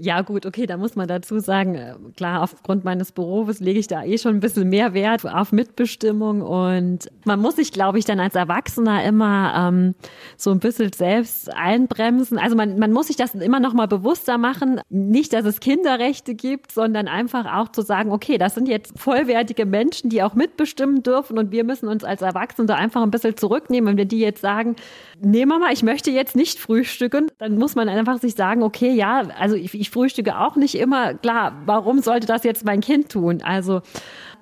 Ja, 0.00 0.22
gut, 0.22 0.46
okay, 0.46 0.66
da 0.66 0.76
muss 0.76 0.96
man 0.96 1.08
dazu 1.08 1.38
sagen, 1.40 1.74
äh, 1.74 1.94
klar, 2.16 2.42
aufgrund 2.42 2.84
meines 2.84 3.12
Berufes 3.12 3.60
lege 3.60 3.78
ich 3.78 3.86
da 3.86 4.04
eh 4.04 4.18
schon 4.18 4.36
ein 4.36 4.40
bisschen 4.40 4.68
mehr 4.68 4.94
Wert 4.94 5.24
auf 5.26 5.52
Mitbestimmung 5.52 6.42
und 6.42 7.08
man 7.24 7.40
muss 7.40 7.56
sich, 7.56 7.72
glaube 7.72 7.98
ich, 7.98 8.04
dann 8.04 8.20
als 8.20 8.34
Erwachsener 8.34 9.04
immer 9.04 9.68
ähm, 9.68 9.94
so 10.36 10.50
ein 10.50 10.60
bisschen 10.60 10.92
selbst 10.92 11.52
einbremsen. 11.54 12.38
Also 12.38 12.56
man, 12.56 12.78
man 12.78 12.92
muss 12.92 13.08
sich 13.08 13.16
das 13.16 13.34
immer 13.34 13.60
noch 13.60 13.74
mal 13.74 13.86
bewusster 13.86 14.38
machen. 14.38 14.80
Nicht, 14.88 15.32
dass 15.32 15.44
es 15.44 15.60
Kinderrechte 15.60 16.34
gibt, 16.34 16.72
sondern 16.72 17.08
einfach 17.08 17.46
auch 17.52 17.70
zu 17.70 17.82
sagen, 17.82 18.12
okay, 18.12 18.38
das 18.38 18.54
sind 18.54 18.68
jetzt 18.68 18.98
vollwertige 18.98 19.66
Menschen, 19.66 20.10
die 20.10 20.22
auch 20.22 20.34
mitbestimmen 20.34 21.02
dürfen 21.02 21.38
und 21.38 21.52
wir 21.52 21.64
müssen 21.64 21.88
uns 21.88 22.04
als 22.04 22.22
Erwachsene 22.22 22.74
einfach 22.74 23.02
ein 23.02 23.10
bisschen 23.10 23.36
zurücknehmen. 23.36 23.90
Wenn 23.90 23.96
wir 23.96 24.04
die 24.04 24.20
jetzt 24.20 24.40
sagen, 24.40 24.76
nee 25.20 25.46
Mama, 25.46 25.66
ich 25.72 25.82
möchte 25.82 26.10
jetzt 26.10 26.36
nicht 26.36 26.58
frühstücken, 26.58 27.28
dann 27.38 27.56
muss 27.58 27.74
man 27.74 27.88
einfach 27.88 28.18
sich 28.18 28.34
sagen, 28.34 28.62
okay, 28.62 28.92
ja, 28.92 29.22
also 29.38 29.53
ich, 29.56 29.74
ich 29.74 29.90
frühstücke 29.90 30.38
auch 30.38 30.56
nicht 30.56 30.76
immer. 30.76 31.14
Klar, 31.14 31.52
warum 31.66 32.00
sollte 32.00 32.26
das 32.26 32.44
jetzt 32.44 32.64
mein 32.64 32.80
Kind 32.80 33.10
tun? 33.10 33.42
Also 33.42 33.82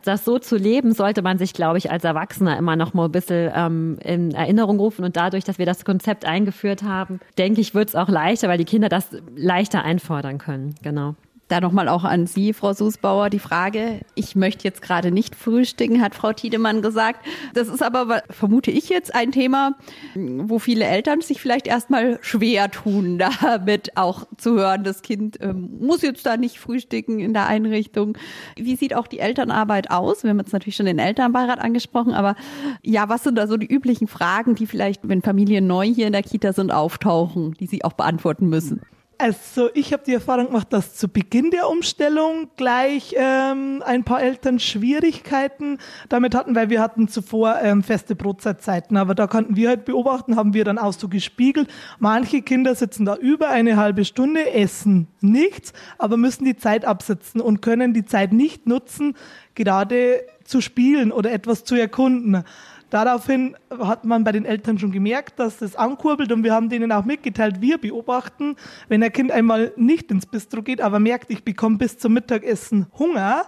das 0.05 0.25
so 0.25 0.38
zu 0.38 0.57
leben, 0.57 0.92
sollte 0.92 1.22
man 1.22 1.38
sich, 1.38 1.53
glaube 1.53 1.79
ich, 1.79 1.90
als 1.90 2.05
Erwachsener 2.05 2.57
immer 2.57 2.77
noch 2.77 2.94
mal 2.94 3.07
ein 3.07 3.12
bisschen 3.12 3.51
ähm, 3.55 3.98
in 4.03 4.33
Erinnerung 4.33 4.79
rufen. 4.79 5.05
Und 5.05 5.16
dadurch, 5.16 5.44
dass 5.44 5.59
wir 5.59 5.66
das 5.66 5.85
Konzept 5.85 6.25
eingeführt 6.25 6.83
haben, 6.83 7.20
denke 7.38 7.61
ich, 7.61 7.75
wird 7.75 7.90
es 7.90 7.94
auch 7.94 8.09
leichter, 8.09 8.48
weil 8.48 8.59
die 8.59 8.64
Kinder 8.64 8.88
das 8.88 9.09
leichter 9.37 9.85
einfordern 9.85 10.38
können. 10.38 10.75
Genau. 10.83 11.14
Da 11.53 11.61
nochmal 11.61 11.91
auch 11.91 12.05
an 12.05 12.27
Sie, 12.27 12.55
Frau 12.55 12.73
Susbauer, 12.73 13.29
die 13.29 13.38
Frage, 13.38 14.01
ich 14.15 14.35
möchte 14.35 14.65
jetzt 14.65 14.81
gerade 14.81 15.11
nicht 15.11 15.35
frühstücken, 15.35 16.01
hat 16.01 16.15
Frau 16.15 16.33
Tiedemann 16.33 16.81
gesagt. 16.81 17.27
Das 17.53 17.69
ist 17.69 17.83
aber, 17.83 18.23
vermute 18.31 18.71
ich 18.71 18.88
jetzt, 18.88 19.15
ein 19.15 19.33
Thema, 19.33 19.77
wo 20.15 20.59
viele 20.59 20.87
Eltern 20.87 21.21
sich 21.21 21.43
vielleicht 21.43 21.67
erstmal 21.67 22.19
schwer 22.23 22.71
tun, 22.71 23.19
damit 23.43 23.99
auch 23.99 24.25
zu 24.38 24.55
hören, 24.55 24.83
das 24.83 25.03
Kind 25.03 25.43
ähm, 25.43 25.77
muss 25.79 26.01
jetzt 26.01 26.25
da 26.25 26.38
nicht 26.38 26.59
frühstücken 26.59 27.21
in 27.21 27.35
der 27.35 27.49
Einrichtung. 27.49 28.17
Wie 28.57 28.77
sieht 28.77 28.95
auch 28.95 29.07
die 29.07 29.19
Elternarbeit 29.19 29.91
aus? 29.91 30.23
Wir 30.23 30.31
haben 30.31 30.38
jetzt 30.38 30.55
natürlich 30.55 30.77
schon 30.77 30.87
den 30.87 30.99
Elternbeirat 30.99 31.59
angesprochen, 31.59 32.15
aber 32.15 32.35
ja, 32.83 33.11
was 33.11 33.25
sind 33.25 33.37
da 33.37 33.47
so 33.47 33.59
die 33.59 33.71
üblichen 33.71 34.09
Fragen, 34.09 34.55
die 34.55 34.67
vielleicht, 34.67 35.07
wenn 35.07 35.21
Familien 35.21 35.67
neu 35.67 35.85
hier 35.85 36.07
in 36.07 36.15
der 36.15 36.23
Kita 36.23 36.55
sind, 36.55 36.73
auftauchen, 36.73 37.53
die 37.61 37.67
Sie 37.67 37.85
auch 37.85 37.93
beantworten 37.93 38.49
müssen? 38.49 38.81
Also 39.23 39.71
ich 39.75 39.93
habe 39.93 40.03
die 40.05 40.15
Erfahrung 40.15 40.47
gemacht, 40.47 40.73
dass 40.73 40.97
zu 40.97 41.07
Beginn 41.07 41.53
der 41.53 41.69
Umstellung 41.69 42.51
gleich 42.57 43.15
ähm, 43.17 43.81
ein 43.87 44.03
paar 44.03 44.21
Eltern 44.21 44.59
Schwierigkeiten 44.59 45.79
damit 46.09 46.35
hatten, 46.35 46.57
weil 46.57 46.71
wir 46.71 46.81
hatten 46.81 47.07
zuvor 47.07 47.61
ähm, 47.63 47.85
feste 47.85 48.17
Brotzeitzeiten. 48.17 48.97
Aber 48.97 49.15
da 49.15 49.29
konnten 49.29 49.55
wir 49.55 49.69
halt 49.69 49.85
beobachten, 49.85 50.35
haben 50.35 50.55
wir 50.55 50.65
dann 50.65 50.77
auch 50.77 50.93
so 50.93 51.09
gespiegelt. 51.09 51.69
Manche 52.01 52.43
Kinder 52.43 52.75
sitzen 52.75 53.05
da 53.05 53.15
über 53.15 53.49
eine 53.49 53.77
halbe 53.77 54.05
Stunde, 54.05 54.53
essen 54.55 55.07
nichts, 55.21 55.73
aber 55.99 56.17
müssen 56.17 56.45
die 56.45 56.57
Zeit 56.57 56.85
absitzen 56.85 57.41
und 57.41 57.63
können 57.63 57.95
die 57.95 58.05
Zeit 58.05 58.33
nicht 58.33 58.67
nutzen, 58.67 59.15
gerade 59.55 60.25
zu 60.43 60.61
spielen 60.61 61.13
oder 61.13 61.31
etwas 61.31 61.63
zu 61.63 61.77
erkunden. 61.77 62.43
Daraufhin 62.93 63.57
hat 63.71 64.05
man 64.05 64.23
bei 64.23 64.33
den 64.33 64.45
Eltern 64.45 64.79
schon 64.79 64.93
gemerkt, 64.93 65.41
dass 65.41 65.57
das 65.57 65.77
ankurbelt 65.77 66.31
und 66.31 66.45
wir 66.45 66.53
haben 66.53 66.69
denen 66.69 66.93
auch 66.93 67.07
mitgeteilt, 67.07 67.63
wir 67.63 67.79
beobachten, 67.79 68.55
wenn 68.89 69.03
ein 69.03 69.11
Kind 69.11 69.33
einmal 69.33 69.73
nicht 69.77 70.11
ins 70.11 70.27
Bistro 70.27 70.61
geht, 70.61 70.83
aber 70.83 71.01
merkt, 71.01 71.31
ich 71.31 71.43
bekomme 71.43 71.79
bis 71.79 71.97
zum 71.97 72.13
Mittagessen 72.13 72.89
Hunger, 72.99 73.47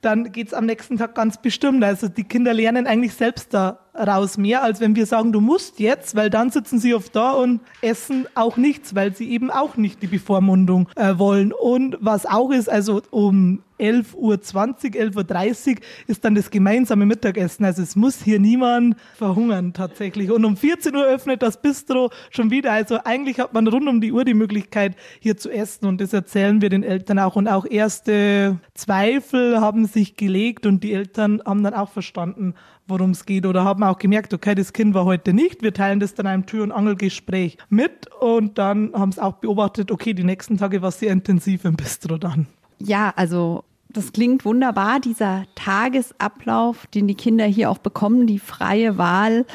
dann 0.00 0.32
geht 0.32 0.46
es 0.46 0.54
am 0.54 0.64
nächsten 0.64 0.96
Tag 0.96 1.14
ganz 1.14 1.36
bestimmt. 1.36 1.84
Also 1.84 2.08
die 2.08 2.24
Kinder 2.24 2.54
lernen 2.54 2.86
eigentlich 2.86 3.12
selbst 3.12 3.52
daraus 3.96 4.38
mehr, 4.38 4.62
als 4.62 4.80
wenn 4.80 4.94
wir 4.96 5.06
sagen, 5.06 5.32
du 5.32 5.40
musst 5.40 5.80
jetzt, 5.80 6.14
weil 6.14 6.30
dann 6.30 6.50
sitzen 6.50 6.78
sie 6.78 6.94
oft 6.94 7.14
da 7.14 7.32
und 7.32 7.60
essen 7.80 8.26
auch 8.34 8.56
nichts, 8.56 8.94
weil 8.94 9.14
sie 9.14 9.30
eben 9.30 9.50
auch 9.50 9.76
nicht 9.76 10.02
die 10.02 10.06
Bevormundung 10.06 10.88
äh, 10.96 11.18
wollen. 11.18 11.52
Und 11.52 11.96
was 12.00 12.26
auch 12.26 12.50
ist, 12.50 12.68
also 12.68 13.02
um 13.10 13.62
11.20 13.78 14.14
Uhr, 14.16 14.34
11.30 14.34 15.70
Uhr 15.70 15.76
ist 16.06 16.24
dann 16.24 16.34
das 16.34 16.50
gemeinsame 16.50 17.06
Mittagessen. 17.06 17.64
Also 17.64 17.82
es 17.82 17.96
muss 17.96 18.22
hier 18.22 18.40
niemand 18.40 18.96
verhungern 19.16 19.72
tatsächlich. 19.72 20.30
Und 20.30 20.44
um 20.44 20.56
14 20.56 20.94
Uhr 20.94 21.04
öffnet 21.04 21.42
das 21.42 21.60
Bistro 21.60 22.10
schon 22.30 22.50
wieder. 22.50 22.72
Also 22.72 22.98
eigentlich 23.04 23.38
hat 23.38 23.52
man 23.52 23.66
rund 23.66 23.88
um 23.88 24.00
die 24.00 24.12
Uhr 24.12 24.24
die 24.24 24.34
Möglichkeit, 24.34 24.96
hier 25.20 25.36
zu 25.36 25.50
essen. 25.50 25.86
Und 25.86 26.00
das 26.00 26.12
erzählen 26.12 26.62
wir 26.62 26.70
den 26.70 26.82
Eltern 26.82 27.18
auch. 27.18 27.36
Und 27.36 27.48
auch 27.48 27.66
erste 27.66 28.58
Zweifel 28.74 29.60
haben 29.60 29.86
sich 29.86 30.16
gelegt 30.16 30.66
und 30.66 30.82
die 30.82 30.94
Eltern 30.94 31.42
haben 31.44 31.62
dann 31.62 31.74
auch 31.74 31.90
verstanden, 31.90 32.54
worum 32.88 33.10
es 33.10 33.26
geht 33.26 33.46
oder 33.46 33.64
haben 33.64 33.82
auch 33.82 33.98
gemerkt, 33.98 34.32
okay, 34.32 34.54
das 34.54 34.72
Kind 34.72 34.94
war 34.94 35.04
heute 35.04 35.32
nicht. 35.32 35.62
Wir 35.62 35.74
teilen 35.74 36.00
das 36.00 36.14
dann 36.14 36.26
einem 36.26 36.46
Tür- 36.46 36.62
und 36.62 36.72
Angelgespräch 36.72 37.58
mit 37.68 38.08
und 38.20 38.58
dann 38.58 38.92
haben 38.94 39.10
es 39.10 39.18
auch 39.18 39.34
beobachtet, 39.34 39.90
okay, 39.90 40.14
die 40.14 40.24
nächsten 40.24 40.56
Tage 40.56 40.82
war 40.82 40.90
es 40.90 41.00
sehr 41.00 41.12
intensiv 41.12 41.64
im 41.64 41.76
Bistro 41.76 42.16
dann. 42.16 42.46
Ja, 42.78 43.12
also 43.16 43.64
das 43.88 44.12
klingt 44.12 44.44
wunderbar, 44.44 45.00
dieser 45.00 45.44
Tagesablauf, 45.54 46.86
den 46.88 47.08
die 47.08 47.14
Kinder 47.14 47.46
hier 47.46 47.70
auch 47.70 47.78
bekommen, 47.78 48.26
die 48.26 48.38
freie 48.38 48.98
Wahl. 48.98 49.46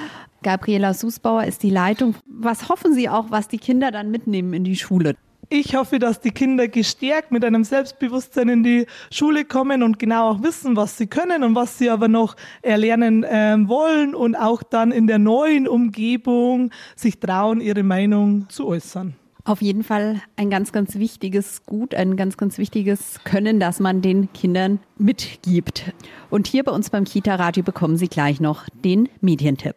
Gabriela 0.44 0.94
Susbauer 0.94 1.44
ist 1.44 1.62
die 1.62 1.70
Leitung. 1.70 2.16
Was 2.26 2.68
hoffen 2.68 2.94
Sie 2.94 3.08
auch, 3.08 3.30
was 3.30 3.48
die 3.48 3.60
Kinder 3.60 3.92
dann 3.92 4.10
mitnehmen 4.10 4.54
in 4.54 4.64
die 4.64 4.76
Schule? 4.76 5.16
Ich 5.54 5.76
hoffe, 5.76 6.00
dass 6.00 6.22
die 6.22 6.32
Kinder 6.32 6.70
gestärkt 6.70 7.34
mit 7.34 7.44
einem 7.44 7.66
Selbstbewusstsein 7.66 8.48
in 8.48 8.64
die 8.64 8.86
Schule 9.12 9.44
kommen 9.44 9.84
und 9.84 10.00
genau 10.00 10.30
auch 10.30 10.44
wissen, 10.44 10.78
was 10.78 10.98
sie 10.98 11.08
können 11.08 11.44
und 11.44 11.56
was 11.56 11.78
sie 11.78 11.90
aber 11.90 12.08
noch 12.08 12.38
erlernen 12.62 13.26
äh, 13.26 13.58
wollen 13.68 14.16
und 14.16 14.38
auch 14.38 14.64
dann 14.64 14.94
in 14.94 15.08
der 15.08 15.20
neuen 15.20 15.68
Umgebung 15.68 16.72
sich 16.96 17.20
trauen, 17.20 17.60
ihre 17.60 17.84
Meinung 17.84 18.48
zu 18.48 18.66
äußern. 18.66 19.16
Auf 19.44 19.62
jeden 19.62 19.84
Fall 19.84 20.22
ein 20.38 20.50
ganz, 20.50 20.72
ganz 20.72 20.96
wichtiges 20.96 21.66
Gut, 21.66 21.96
ein 21.96 22.16
ganz, 22.16 22.38
ganz 22.38 22.58
wichtiges 22.58 23.20
Können, 23.26 23.60
das 23.60 23.82
man 23.82 24.02
den 24.02 24.32
Kindern 24.32 24.80
mitgibt. 24.98 25.92
Und 26.30 26.48
hier 26.48 26.64
bei 26.64 26.72
uns 26.72 26.90
beim 26.90 27.04
Kita-Radio 27.04 27.62
bekommen 27.62 27.98
Sie 27.98 28.08
gleich 28.08 28.40
noch 28.40 28.70
den 28.86 29.10
Medientipp. 29.20 29.76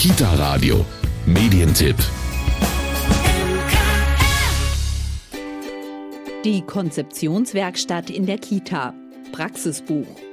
Kita-Radio, 0.00 0.84
Medientipp. 1.26 1.94
Die 6.46 6.62
Konzeptionswerkstatt 6.62 8.08
in 8.08 8.24
der 8.24 8.38
Kita. 8.38 8.94
Praxisbuch. 9.32 10.25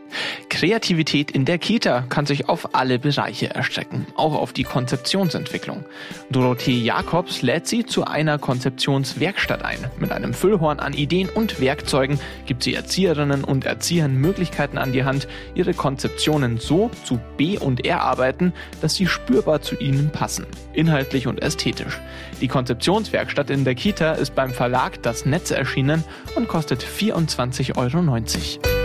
Kreativität 0.54 1.32
in 1.32 1.46
der 1.46 1.58
Kita 1.58 2.02
kann 2.10 2.28
sich 2.28 2.48
auf 2.48 2.76
alle 2.76 3.00
Bereiche 3.00 3.50
erstrecken, 3.50 4.06
auch 4.16 4.36
auf 4.36 4.54
die 4.54 4.64
Konzeptionsentwicklung. 4.64 5.84
Dorothee 6.30 6.78
Jakobs 6.78 7.42
lädt 7.42 7.66
sie 7.66 7.88
zu 7.88 8.06
einer 8.06 8.38
Konzeptionswerkstatt 8.38 9.66
ein. 9.66 9.80
Mit 9.98 10.12
einem 10.12 10.36
Füllhorn 10.36 10.80
an 10.80 10.94
Ideen 10.94 11.28
und 11.28 11.60
Werkzeugen 11.60 12.20
gibt 12.46 12.62
sie 12.62 12.76
Erzieherinnen 12.76 13.44
und 13.44 13.66
Erziehern 13.66 14.16
Möglichkeiten 14.16 14.78
an 14.78 14.92
die 14.92 15.04
Hand, 15.04 15.28
ihre 15.56 15.74
Konzeptionen 15.74 16.60
so 16.60 16.92
zu 17.04 17.20
B- 17.36 17.58
und 17.58 17.84
R-arbeiten, 17.84 18.54
dass 18.80 18.94
sie 18.94 19.08
spürbar 19.08 19.64
zu 19.64 19.76
ihnen 19.80 20.12
passen, 20.12 20.46
inhaltlich 20.74 21.26
und 21.26 21.42
ästhetisch. 21.42 22.00
Die 22.42 22.48
Konzeptionswerkstatt 22.48 23.50
in 23.50 23.66
der 23.66 23.74
Kita 23.74 24.14
ist 24.14 24.36
beim 24.36 24.52
Verlag 24.52 25.02
Das 25.02 25.26
Netz 25.26 25.50
erschienen 25.50 26.04
und 26.36 26.48
kostet 26.48 26.84
24,90 26.84 27.76
Euro. 27.76 28.83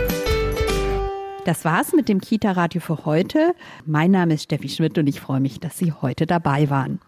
Das 1.49 1.65
war's 1.65 1.95
mit 1.95 2.11
dem 2.11 2.21
Kita-Radio 2.21 2.79
für 2.79 3.07
heute. 3.07 3.55
Mein 3.87 4.11
Name 4.11 4.35
ist 4.35 4.43
Steffi 4.43 4.69
Schmidt 4.69 4.99
und 4.99 5.07
ich 5.07 5.19
freue 5.19 5.41
mich, 5.41 5.61
dass 5.61 5.79
Sie 5.79 5.93
heute 5.93 6.27
dabei 6.27 6.69
waren. 6.69 7.01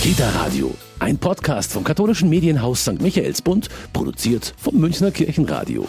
Kita 0.00 0.30
Radio, 0.30 0.74
ein 0.98 1.18
Podcast 1.18 1.72
vom 1.72 1.84
katholischen 1.84 2.30
Medienhaus 2.30 2.80
St. 2.80 3.02
Michaelsbund, 3.02 3.68
produziert 3.92 4.54
vom 4.56 4.76
Münchner 4.76 5.10
Kirchenradio. 5.10 5.86